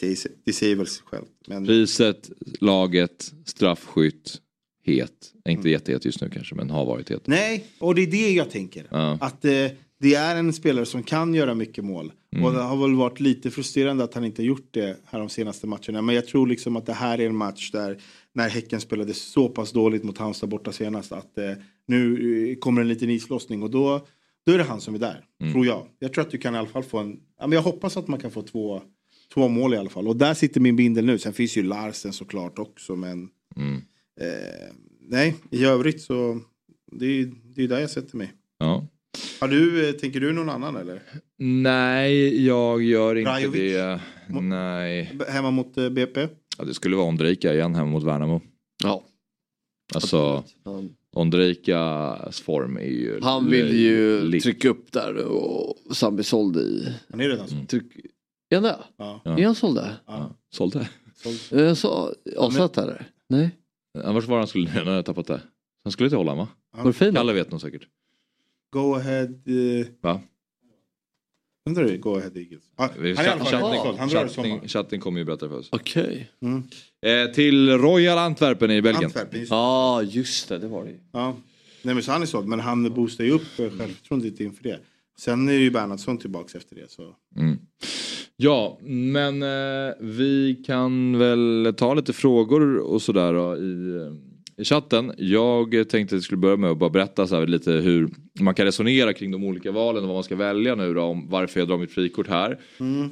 [0.00, 1.28] Det säger, det säger väl sig självt.
[1.46, 4.40] Men, Priset, laget, straffskytt,
[4.84, 5.32] het.
[5.48, 7.26] Inte jättehet just nu kanske men har varit het.
[7.26, 8.86] nej, och det är det jag tänker.
[8.90, 9.18] Ja.
[9.20, 9.66] Att eh,
[10.00, 12.12] det är en spelare som kan göra mycket mål.
[12.44, 15.66] Och det har väl varit lite frustrerande att han inte gjort det här de senaste
[15.66, 16.02] matcherna.
[16.02, 17.98] Men jag tror liksom att det här är en match där
[18.32, 21.52] när Häcken spelade så pass dåligt mot Halmstad borta senast att eh,
[21.86, 24.06] nu eh, kommer en liten islossning och då,
[24.46, 25.24] då är det han som är där.
[25.52, 25.86] Tror jag.
[25.98, 28.08] Jag tror att du kan i alla fall få en, ja, men jag hoppas att
[28.08, 28.82] man kan få två,
[29.34, 30.08] två mål i alla fall.
[30.08, 31.18] Och där sitter min bindel nu.
[31.18, 33.82] Sen finns ju Larsen såklart också men Mm.
[34.20, 36.40] Eh, nej, i övrigt så
[36.92, 38.32] det är det är där jag sätter mig.
[38.58, 38.86] Ja.
[39.40, 41.02] Har du, eh, tänker du någon annan eller?
[41.38, 43.60] Nej, jag gör inte Rajovic?
[43.72, 44.00] det.
[44.40, 45.18] Nej.
[45.28, 46.28] Hemma mot eh, BP?
[46.58, 48.40] Ja, det skulle vara Ondrejka igen hemma mot Värnamo.
[48.82, 49.04] Ja.
[49.94, 50.82] Alltså, Ja.
[51.12, 53.20] Ondrejkas form är ju...
[53.22, 54.42] Han vill ju löjlig.
[54.42, 56.94] trycka upp där och Sambi sålde i.
[57.10, 57.54] Han är redan så.
[57.68, 57.84] Tryck...
[58.50, 58.78] Är han det?
[58.96, 59.20] Ja.
[59.24, 59.38] Ja.
[59.38, 59.94] Är han såld där?
[60.06, 60.36] Ja.
[60.50, 60.88] Sålde.
[61.50, 63.06] Jag sa avsatt eller?
[63.28, 63.50] Nej?
[63.98, 65.40] Annars var han skulle, nu har jag tappat det.
[65.84, 66.48] Han skulle till Holland va?
[66.76, 67.14] Var det fin?
[67.14, 67.82] Kalle vet nog säkert.
[68.72, 69.28] Go ahead.
[69.48, 69.86] Uh...
[70.00, 70.20] Va?
[71.64, 72.62] Vänta du, Go ahead Eagles.
[72.76, 74.68] Ah, han är i alla fall chatten- han, drar i sommar.
[74.68, 75.68] chatten- kommer ju berätta för oss.
[75.72, 76.30] Okej.
[76.42, 76.62] Mm.
[77.06, 79.04] Eh, till Royal Antwerpen i Belgien.
[79.04, 79.56] Antwerpen, just det.
[79.56, 81.36] Ja just det, det var det Ja.
[81.82, 84.80] Nej men så han är såld, men han boostar ju upp eh, självförtroendet inför det.
[85.18, 86.90] Sen är ju Bernhardsson tillbaks efter det.
[86.90, 87.14] Så.
[87.36, 87.58] Mm.
[88.42, 94.64] Ja, men eh, vi kan väl ta lite frågor och sådär då, i, eh, i
[94.64, 95.12] chatten.
[95.16, 98.08] Jag tänkte att jag skulle börja med att bara berätta så lite hur
[98.40, 101.28] man kan resonera kring de olika valen och vad man ska välja nu då, om
[101.28, 102.58] varför jag drar mitt frikort här.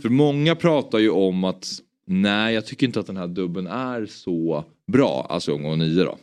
[0.03, 1.69] För många pratar ju om att
[2.07, 6.19] nej, jag tycker inte att den här dubben är så bra, alltså omgång nio då.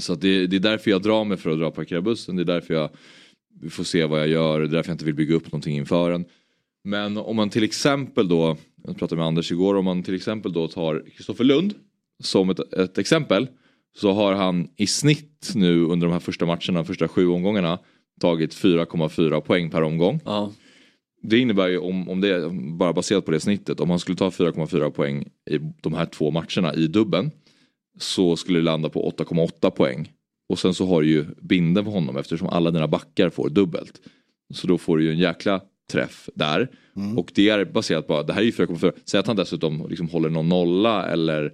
[0.00, 2.44] Så det, det är därför jag drar mig för att dra parkera bussen, det är
[2.44, 2.90] därför jag
[3.70, 6.10] får se vad jag gör, det är därför jag inte vill bygga upp någonting inför
[6.10, 6.24] den.
[6.84, 8.56] Men om man till exempel då,
[8.86, 11.74] jag pratade med Anders igår, om man till exempel då tar Kristoffer Lund
[12.22, 13.48] som ett, ett exempel.
[13.96, 17.78] Så har han i snitt nu under de här första matcherna, första sju omgångarna
[18.20, 20.20] tagit 4,4 poäng per omgång.
[20.24, 20.52] Ja.
[21.22, 24.16] Det innebär ju om, om det är bara baserat på det snittet, om han skulle
[24.16, 27.30] ta 4,4 poäng i de här två matcherna i dubben
[27.98, 30.12] så skulle det landa på 8,8 poäng.
[30.48, 34.00] Och sen så har du ju binden för honom eftersom alla dina backar får dubbelt.
[34.54, 35.60] Så då får du ju en jäkla
[35.94, 36.68] träff där.
[37.16, 38.92] Och det är baserat på, det här är ju 4,4.
[39.04, 41.52] Säg att han dessutom liksom håller någon nolla eller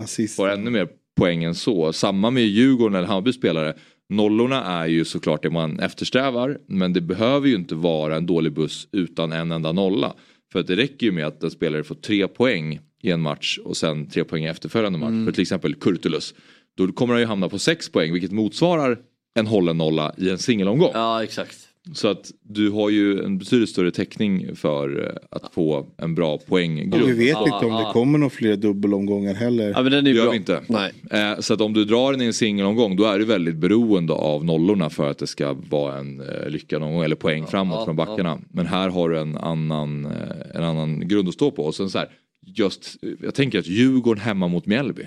[0.00, 0.36] Assist.
[0.36, 1.92] får ännu mer poäng än så.
[1.92, 3.74] Samma med Djurgården eller Hammarby spelare.
[4.08, 6.58] Nollorna är ju såklart det man eftersträvar.
[6.68, 10.14] Men det behöver ju inte vara en dålig buss utan en enda nolla.
[10.52, 13.58] För att det räcker ju med att en spelare får tre poäng i en match
[13.64, 15.26] och sen tre poäng i efterföljande match.
[15.26, 16.34] För till exempel Kurtulus.
[16.76, 18.98] Då kommer han ju hamna på sex poäng vilket motsvarar
[19.38, 20.90] en hållen nolla i en singelomgång.
[20.94, 21.63] ja exakt.
[21.92, 26.34] Så att du har ju en betydligt större täckning för eh, att få en bra.
[26.34, 27.86] Och vi vet inte om ja.
[27.86, 29.70] det kommer några fler dubbelomgångar heller.
[29.70, 30.30] Ja men den är Det gör bra.
[30.30, 30.60] vi inte.
[30.68, 30.92] Nej.
[31.10, 34.12] Eh, så att om du drar den i en singelomgång då är du väldigt beroende
[34.12, 37.84] av nollorna för att det ska vara en eh, lyckad omgång eller poäng framåt ja,
[37.84, 38.38] från backarna.
[38.50, 40.06] Men här har du en annan,
[40.54, 41.64] en annan grund att stå på.
[41.64, 42.08] Och sen så här,
[42.46, 45.02] just, jag tänker att Djurgården hemma mot Mjällby.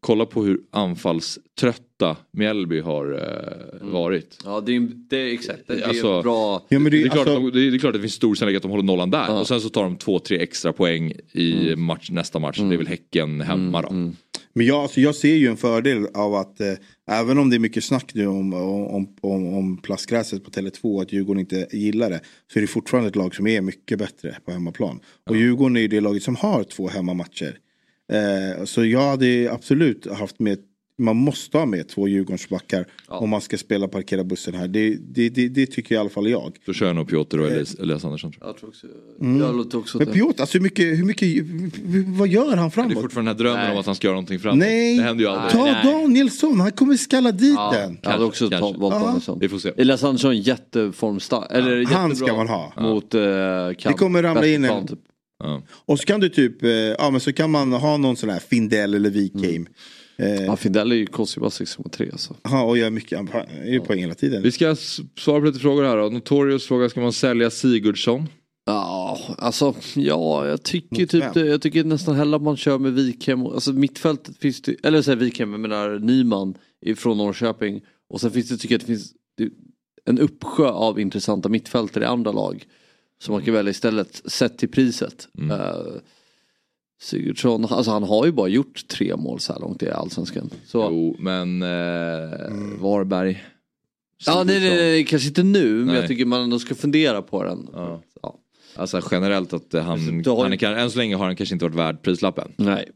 [0.00, 4.38] Kolla på hur anfallströtta Mjällby har eh, varit.
[4.44, 4.80] Ja det är,
[5.10, 5.60] det är exakt.
[5.66, 6.66] Det är Alltså- bra.
[6.68, 8.14] Ja, men Det det, är, klart, alltså, att de, det är klart att det finns
[8.14, 9.24] stor sannolikhet att de håller nollan där.
[9.28, 9.40] Ja.
[9.40, 12.58] Och sen så tar de två, tre extra poäng i match, nästa match.
[12.58, 14.12] Det är väl Häcken hemma då.
[14.52, 16.72] Men jag, alltså, jag ser ju en fördel av att eh,
[17.10, 21.12] även om det är mycket snack nu om, om, om, om plastgräset på Tele2 att
[21.12, 22.20] Djurgården inte gillar det.
[22.52, 25.00] Så är det fortfarande ett lag som är mycket bättre på hemmaplan.
[25.30, 27.58] Och Djurgården är ju det laget som har två hemmamatcher.
[28.10, 30.58] Eh, så jag hade absolut haft med
[30.98, 34.68] man måste ha med två Djurgårdsbackar om man ska spela parkera bussen här.
[34.68, 36.56] Det, det, det, det tycker i alla fall jag.
[36.66, 38.32] Då kör jag nog Piotr och Elias, Elias Andersson.
[38.32, 38.48] Tror jag.
[38.50, 38.86] Jag tror också.
[39.20, 41.44] Jag låter också Men Piotr, alltså hur mycket, hur mycket,
[42.18, 42.92] vad gör han Det är framåt?
[43.02, 43.72] fortfarande den här drömmen Nej.
[43.72, 44.58] om att han ska göra någonting framåt.
[44.58, 45.52] Nej, Det händer ju aldrig.
[45.52, 45.84] ta Nej.
[45.84, 47.98] Danielsson, han kommer skalla dit Ja, den.
[48.02, 49.00] jag hade också Kanske, valt Ja.
[49.00, 49.38] Danielsson.
[49.38, 49.72] Vi får se.
[49.76, 51.46] Elias Andersson jätteformstark.
[51.50, 52.72] Eller Han jättebra ska man ha.
[52.76, 54.98] Mot uh, Det kommer ramla in en- Typ.
[55.40, 55.62] Ja.
[55.86, 58.38] Och så kan du typ, eh, ja men så kan man ha någon sån här
[58.38, 59.66] Findell eller Wikheim.
[60.16, 62.36] Eh, Ja, Fidel är ju kostar ju bara 6,3 alltså.
[62.42, 63.28] ja, och gör mycket, han
[63.62, 64.42] är ju poäng hela tiden.
[64.42, 64.76] Vi ska
[65.18, 66.08] svara på lite frågor här då.
[66.08, 68.26] Notorious fråga, ska man sälja Sigurdsson?
[68.66, 72.92] Ja, alltså ja, jag tycker typ det, jag tycker nästan hellre att man kör med
[72.92, 73.46] Wikhem.
[73.46, 76.54] Alltså mittfältet finns det, eller säger Wikhem, jag menar Nyman
[76.96, 77.80] från Norrköping.
[78.10, 79.12] Och sen finns det, tycker jag att det finns
[80.04, 82.64] en uppsjö av intressanta mittfältare i andra lag.
[83.22, 85.28] Som man kan välja istället, sett till priset.
[85.38, 85.50] Mm.
[85.60, 85.76] Eh,
[87.02, 90.50] Sigurdsson, alltså han har ju bara gjort tre mål så här långt i Allsvenskan.
[90.66, 93.44] Så, Jo, men eh, Varberg.
[94.26, 95.96] ja, nej, nej, nej, kanske inte nu, men Nej.
[95.96, 97.68] jag tycker man ändå ska fundera på den.
[97.72, 98.02] Ja.
[98.22, 98.36] Ja.
[98.76, 101.54] Alltså generellt att han, Du har- han är, kan- än så länge har han kanske
[101.54, 102.52] inte varit värd prislappen.
[102.56, 102.88] Nej.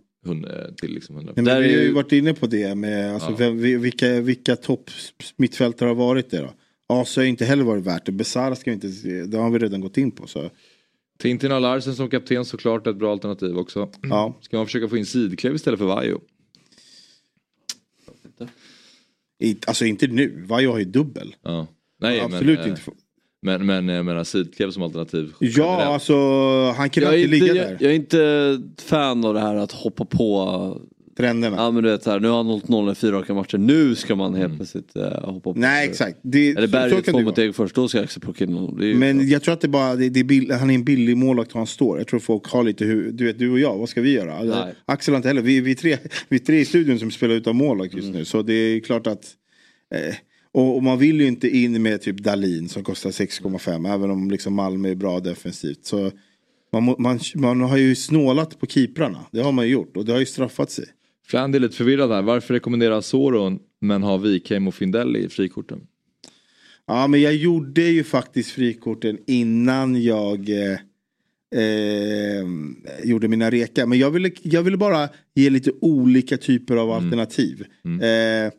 [0.81, 1.33] Till liksom 100.
[1.37, 3.51] Nej, men vi har ju varit inne på det med alltså, Ja.
[3.51, 4.91] vilka, vilka topp
[5.37, 6.51] mittfältare har varit det då?
[6.89, 8.13] Asa har inte heller varit värt det.
[8.13, 10.27] Besara ska vi inte se, det har vi redan gått in på.
[10.27, 10.51] Så,
[11.19, 13.91] Tintin och Larsen som kapten såklart ett bra alternativ också.
[14.03, 14.39] ja.
[14.41, 16.21] Ska man försöka få in Sidklev istället för Vaiho?
[19.41, 21.35] I, alltså inte nu, Vaiho har ju dubbel.
[21.43, 21.67] Ja.
[22.01, 22.83] Nej, Absolut men, eh, inte.
[23.43, 25.33] Men, men jag menar Sidklev som alternativ.
[25.41, 25.83] Ja, generellt.
[25.83, 26.15] alltså
[26.77, 27.77] han kan Jag alltid ligga inte, där.
[27.81, 30.81] jag är inte fan av det här att hoppa på
[31.17, 31.57] trenderna.
[31.57, 33.59] Ja men du vet här, nu har han hållit nollan i fyra raka matcher.
[33.59, 35.57] Nu ska man helt plötsligt uh, hoppa upp.
[35.57, 36.19] Nej exakt.
[36.23, 37.37] Det, Eller Berget två mot.
[37.37, 37.99] Degerfors, då ska.
[38.01, 40.75] Det är ju Men jag tror att det bara, det, det är bill, han är
[40.75, 41.99] en billig målvakt var han står.
[41.99, 44.43] Jag tror folk har lite hur, du vet du och jag, vad ska vi göra?
[44.43, 44.75] Nej.
[44.85, 45.97] Axel har inte heller, vi, vi, är tre,
[46.29, 48.19] vi är tre i studion som spelar utan målvakt just Mm.
[48.19, 48.25] nu.
[48.25, 49.25] Så det är klart att
[49.95, 50.15] eh,
[50.53, 54.31] och, och man vill ju inte in med typ Dalin som kostar 6,5 även om
[54.31, 55.85] liksom Malmö är bra defensivt.
[55.85, 56.11] Så
[56.73, 59.27] man, man, man har ju snålat på keeprarna.
[59.31, 60.85] Det har man ju gjort och det har ju straffat sig.
[61.27, 62.23] Flandy är lite förvirrad här.
[62.23, 65.81] Varför rekommenderar Soron men har Wikheim och Findell i frikorten?
[66.87, 70.79] Ja men jag gjorde ju faktiskt frikorten innan jag eh,
[71.61, 72.45] eh,
[73.05, 73.87] gjorde mina rekar.
[73.87, 77.65] Men jag ville, jag ville bara ge lite olika typer av alternativ.
[77.85, 78.53] Eh,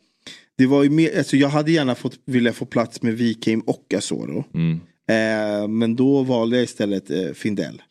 [0.58, 3.94] det var ju mer, alltså jag hade gärna fått, vilja få plats med Wikheim och
[3.98, 4.46] Asoro.
[4.54, 4.80] Mm.
[5.08, 7.82] Eh, men då valde jag istället eh, Findell.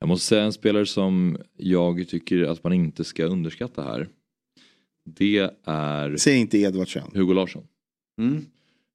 [0.00, 4.08] Jag måste säga en spelare som jag tycker att man inte ska underskatta här.
[5.04, 7.10] Det är Säg inte Edvardsen.
[7.14, 7.62] Hugo Larsson.
[8.18, 8.46] Mm.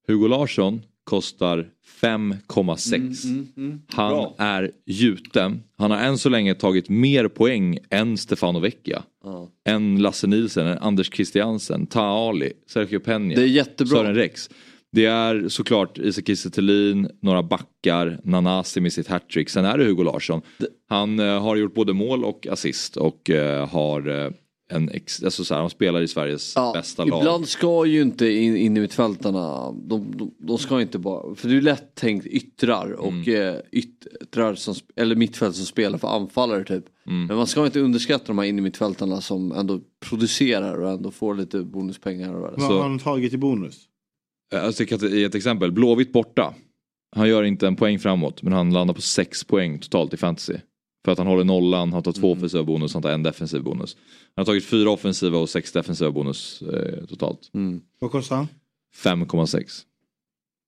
[0.06, 3.24] Hugo Larsson kostar 5,6.
[3.24, 3.82] Mm, mm.
[3.88, 4.34] Han Bra.
[4.38, 5.62] är gjuten.
[5.76, 9.02] Han har än så länge tagit mer poäng än Stefano Vecchia.
[9.24, 9.50] Ja.
[9.64, 13.34] Än Lasse Nielsen, än Anders Christiansen, Ta Ali, Sergio Peña.
[13.34, 13.96] Det är jättebra.
[13.98, 14.50] Sören Rex.
[14.94, 16.50] Det är såklart Isak Kiese
[17.20, 19.48] några backar, Nanasi med sitt hattrick.
[19.48, 20.40] Sen är det Hugo Larsson.
[20.88, 24.30] Han eh, har gjort både mål och assist och eh, har eh,
[24.70, 27.18] en ex, alltså så här, han spelar i Sveriges Ja, bästa lag.
[27.20, 31.48] ibland ska ju inte in, in i mittfältarna, de, de, de ska inte bara, för
[31.48, 33.56] det är lätt tänkt yttrar och Mm.
[33.72, 36.84] yttrar som, eller mittfält som spelar för anfallare typ.
[37.06, 37.26] Mm.
[37.26, 41.10] Men man ska inte underskatta de här in i mittfältarna som ändå producerar och ändå
[41.10, 42.34] får lite bonuspengar.
[42.34, 43.88] Och vad har han tagit i bonus?
[44.52, 46.54] Eh, att i ett exempel, Blåvitt borta.
[47.16, 50.56] Han gör inte en poäng framåt men han landar på sex poäng totalt i fantasy.
[51.04, 53.96] För att han håller nollan, han tar två offensiva bonus, han tar en defensiv bonus.
[54.36, 57.50] Han har tagit fyra offensiva och sex defensiva bonus eh, totalt.
[57.54, 57.80] Mm.
[57.98, 58.48] Vad kostar han?
[58.96, 59.82] 5,6.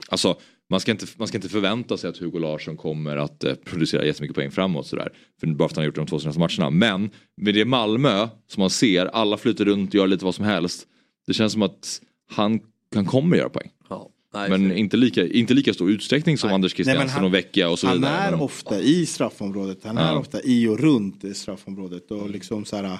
[0.08, 0.36] Alltså
[0.70, 4.04] man ska, inte, man ska inte förvänta sig att Hugo Larsson kommer att eh, producera
[4.04, 5.12] jättemycket poäng framåt sådär.
[5.40, 6.70] För bara för att han har gjort de två senaste matcherna.
[6.70, 10.44] Men med det Malmö som man ser, alla flyter runt och gör lite vad som
[10.44, 10.86] helst.
[11.26, 12.00] Det känns som att
[12.30, 12.60] han,
[12.94, 13.70] han kommer göra poäng.
[13.88, 14.10] Ja.
[14.34, 17.24] Nej, Men för- inte lika, inte lika stor utsträckning som Anders Nej, men Christiansen han-
[17.24, 18.14] och Vecchia och så Han vidare.
[18.16, 19.84] är Men- ofta i straffområdet.
[19.84, 20.18] Han är Ja.
[20.18, 22.10] ofta i och runt i straffområdet.
[22.10, 22.98] Och liksom så här,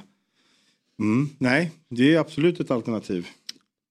[1.00, 3.26] mm, nej, det är absolut ett alternativ.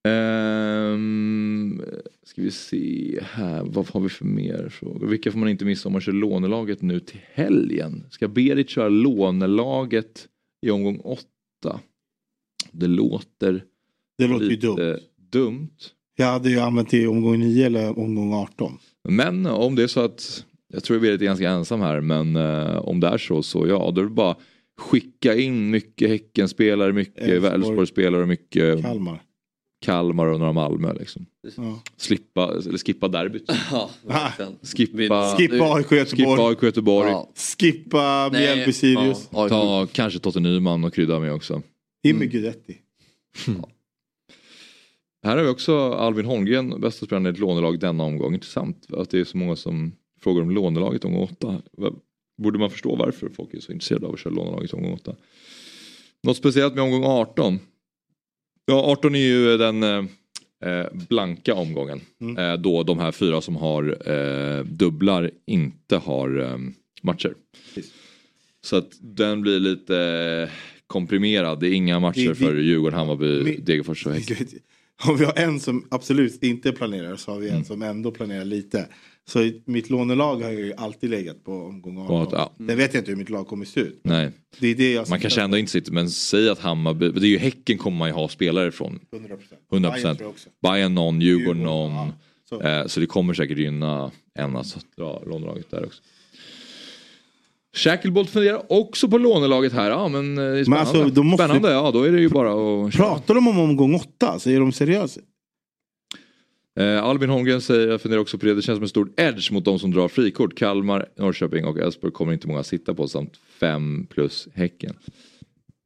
[0.08, 1.82] Ehm,
[2.22, 5.06] ska vi se här, vad har vi för mer frågor?
[5.06, 8.04] Vilka får man inte missa om man kör lånelaget nu till helgen?
[8.10, 10.28] Ska Berit köra lånelaget
[10.62, 11.80] i omgång åtta?
[12.72, 13.64] Det låter
[14.18, 14.98] Det låter ju lite dumt.
[15.30, 15.70] Dumt.
[16.16, 18.78] Jag hade ju använt det i omgång 9 eller omgång 18.
[19.08, 22.76] Men om det är så att, jag tror Berit är ganska ensam här, men eh,
[22.76, 24.36] om det är så så ja, då är det bara
[24.78, 27.54] skicka in mycket Häckenspelare, mycket Elfsborg.
[27.54, 29.22] Elfsborgsspelare och mycket Kalmar.
[29.84, 31.26] Kalmar och några Malmö liksom.
[31.56, 31.82] Ja.
[31.96, 33.50] Slippa, eller skippa derbyt.
[33.70, 33.90] Ja.
[34.76, 36.42] Skippa, Skippa AIK skippa Göteborg.
[36.42, 37.10] AIK Göteborg.
[37.10, 37.30] Ja.
[37.58, 39.28] Skippa Mjällby Sirius.
[39.32, 39.48] ja.
[39.48, 41.62] Ta kanske Totte Nyman och krydda med också.
[42.02, 42.76] In med Guidetti.
[45.26, 48.34] Här har vi också Albin Holmgren, bästa spelaren i ett lånelag denna omgång.
[48.34, 51.62] Intressant att det är så många som frågar om lånelaget omgång 8.
[52.42, 55.14] Borde man förstå varför folk är så intresserade av att köra lånelaget omgång 8.
[56.22, 57.58] Något speciellt med omgång 18?
[58.66, 60.04] Ja, 18 är ju den eh,
[60.64, 62.00] eh, blanka omgången.
[62.20, 62.36] Mm.
[62.36, 66.60] Eh, då de här fyra som har eh, dubblar inte har
[67.02, 67.34] matcher.
[67.74, 67.92] Precis.
[68.64, 70.50] Så att den blir lite
[70.86, 71.60] komprimerad.
[71.60, 74.46] Det är inga matcher Det- det- för Djurgården, Hammarby, Degerfors och Häcken.
[75.08, 77.64] Om vi har en som absolut inte planerar så har vi en Mm.
[77.64, 78.88] som ändå planerar lite.
[79.28, 82.06] Så mitt lånelag har ju alltid legat på omgång 18.
[82.08, 82.74] På att- ja.
[82.74, 84.00] Vet jag inte hur mitt lag kommer se ut.
[84.04, 87.26] Nej, Det är det jag man kanske ändå inte sitter, men säg att Hammarby, det
[87.26, 89.00] är ju Häcken kommer man ju ha spelare från.
[89.12, 89.38] 100%.
[89.70, 90.48] 100%.
[90.62, 91.92] Bayern någon, Djurgården någon.
[91.92, 92.12] ja.
[92.48, 92.60] Så.
[92.62, 96.02] Eh, så det kommer säkert gynna en att dra lånelaget där också.
[97.76, 99.90] Shacklebolt funderar också på lånelaget här.
[99.90, 100.80] Ja men eh, det är spännande.
[100.90, 102.52] alltså, då måste- spännande, ja då är det ju bara
[102.86, 102.92] att.
[102.94, 104.38] Pratar de om omgång 8?
[104.38, 105.20] Så är de seriösa?
[106.80, 109.52] Eh, Albin Holmgren säger, jag funderar också på det, det känns som en stor edge
[109.52, 110.58] mot de som drar frikort.
[110.58, 114.94] Kalmar, Norrköping och Elfsborg kommer inte många att sitta på samt fem plus Häcken.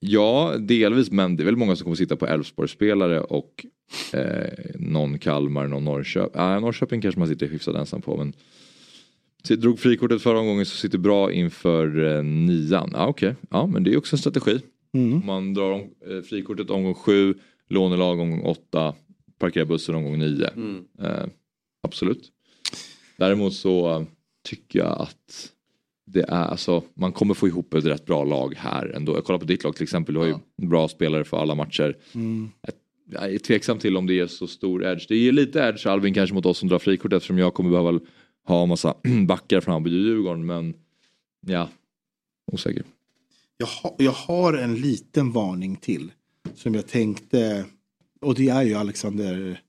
[0.01, 3.67] Ja, delvis, men det är väl många som kommer sitta på Elfsborgsspelare och
[4.13, 6.41] eh, någon Kalmar, någon Norrköping.
[6.43, 8.17] Ah, Norrköping kanske man sitter hyfsat ensam på.
[8.17, 8.33] Men
[9.49, 12.91] drog frikortet förra omgången så sitter bra inför eh, nian.
[12.93, 14.61] Ja, Okej, ja men det är också en strategi.
[14.93, 15.27] Mm.
[15.27, 17.35] Man drar om, eh, frikortet omgång sju,
[17.69, 18.95] lånelag omgång åtta,
[19.39, 20.49] parkerar bussen omgång nio.
[20.49, 20.85] Mm.
[21.03, 21.27] Eh,
[21.83, 22.31] absolut.
[23.17, 24.03] Däremot så eh,
[24.49, 25.51] tycker jag att
[26.07, 29.15] det är alltså, man kommer få ihop ett rätt bra lag här ändå.
[29.15, 31.97] Jag kollar på ditt lag till exempel, du har ju bra spelare för alla matcher.
[33.13, 35.07] Jag är tveksam till om det är så stor edge.
[35.09, 38.01] Det är lite edge Alvin kanske mot oss som drar frikort eftersom jag kommer behöva
[38.51, 38.95] ha massa
[39.29, 40.75] backar fram på Djurgården men
[41.47, 41.69] ja,
[42.53, 42.83] osäker.
[43.57, 46.13] Jag, ha, jag har en liten varning till.
[46.55, 47.65] Som jag tänkte.
[48.21, 49.61] Och det är ju Alexander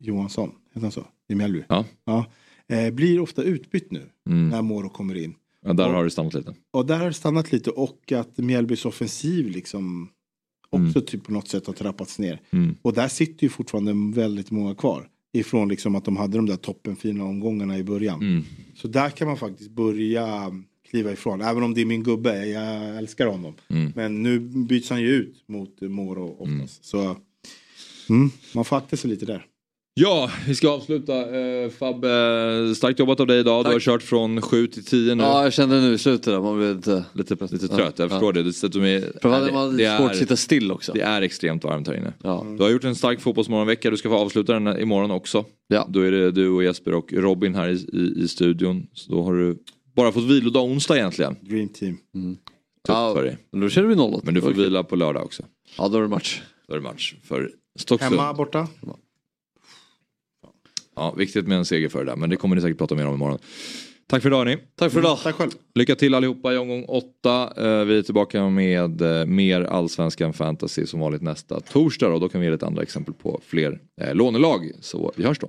[0.00, 0.50] Johansson.
[0.68, 1.04] Heter han så?
[1.28, 1.64] I Mjällby.
[1.68, 1.84] Ja.
[2.04, 2.26] Ja.
[2.68, 4.08] Eh, blir ofta utbytt nu.
[4.26, 4.48] Mm.
[4.48, 5.34] När Moro kommer in.
[5.64, 6.54] Ja, där Och- har det stannat lite.
[6.70, 7.70] Och där har det stannat lite.
[7.70, 10.08] Och att Mjällbys offensiv liksom.
[10.70, 12.40] Också typ på något sätt har trappats ner.
[12.50, 12.74] Mm.
[12.82, 15.08] Och där sitter ju fortfarande väldigt många kvar.
[15.32, 18.20] Ifrån liksom att de hade de där toppenfina omgångarna i början.
[18.20, 18.44] Mm.
[18.74, 20.52] Så där kan man faktiskt börja
[20.90, 21.40] kliva ifrån.
[21.40, 23.54] Även om det är min gubbe, jag älskar honom.
[23.68, 23.92] Mm.
[23.96, 26.84] Men nu byts han ju ut mot Moro oftast.
[26.84, 27.16] Så
[28.08, 29.46] mm, man får akta sig lite där.
[29.94, 31.12] Ja, vi ska avsluta.
[31.36, 32.08] Uh, Fabbe,
[32.76, 33.64] starkt jobbat av dig idag.
[33.64, 35.22] Du har kört från 7 till 10 nu.
[35.22, 37.04] Ja, jag kände nu i slutet där, man blev lite...
[37.12, 38.08] Lite, lite trött, jag Ja.
[38.10, 38.42] förstår det.
[38.42, 38.52] det,
[39.22, 40.92] För man, det, man det är svårt att är, sitta still också.
[40.92, 42.12] det är extremt varmt här inne.
[42.22, 42.46] Ja.
[42.58, 45.44] Du har gjort en stark fotbollsmorgonvecka, du ska få avsluta den imorgon också.
[45.68, 45.86] Ja.
[45.88, 48.86] Då är det du och Jesper och Robin här i, i, i studion.
[48.92, 49.58] Så då har du
[49.96, 51.36] bara fått vilodag onsdag egentligen.
[51.40, 51.96] Dream team.
[51.96, 52.38] Tufft
[52.88, 53.38] Ja, för dig.
[53.52, 54.24] men då känner vi nollat.
[54.24, 55.42] Men du får vila på lördag också.
[55.78, 56.40] Ja, då är det match.
[56.68, 58.10] Då är det match för Stocksund.
[58.14, 58.68] Hemma, borta.
[60.96, 63.06] Ja, viktigt med en seger för det där, men det kommer ni säkert prata mer
[63.06, 63.38] om imorgon.
[64.06, 64.58] Tack för idag hörni.
[64.78, 65.18] Tack för idag.
[65.22, 65.50] Tack själv.
[65.74, 67.52] Lycka till allihopa i omgång åtta.
[67.56, 72.28] Eh, Vi är tillbaka med eh, mer allsvenskan fantasy som vanligt nästa torsdag och då
[72.28, 74.70] kan vi ge lite andra exempel på fler eh, lånelag.
[74.80, 75.48] Så vi hörs då.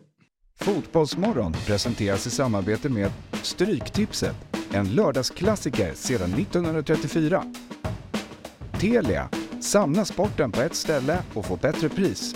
[0.60, 4.36] Fotbollsmorgon presenteras i samarbete med Stryktipset,
[4.72, 7.44] en lördagsklassiker sedan 1934.
[8.80, 9.30] Telia,
[9.62, 12.36] samla sporten på ett ställe och få bättre pris.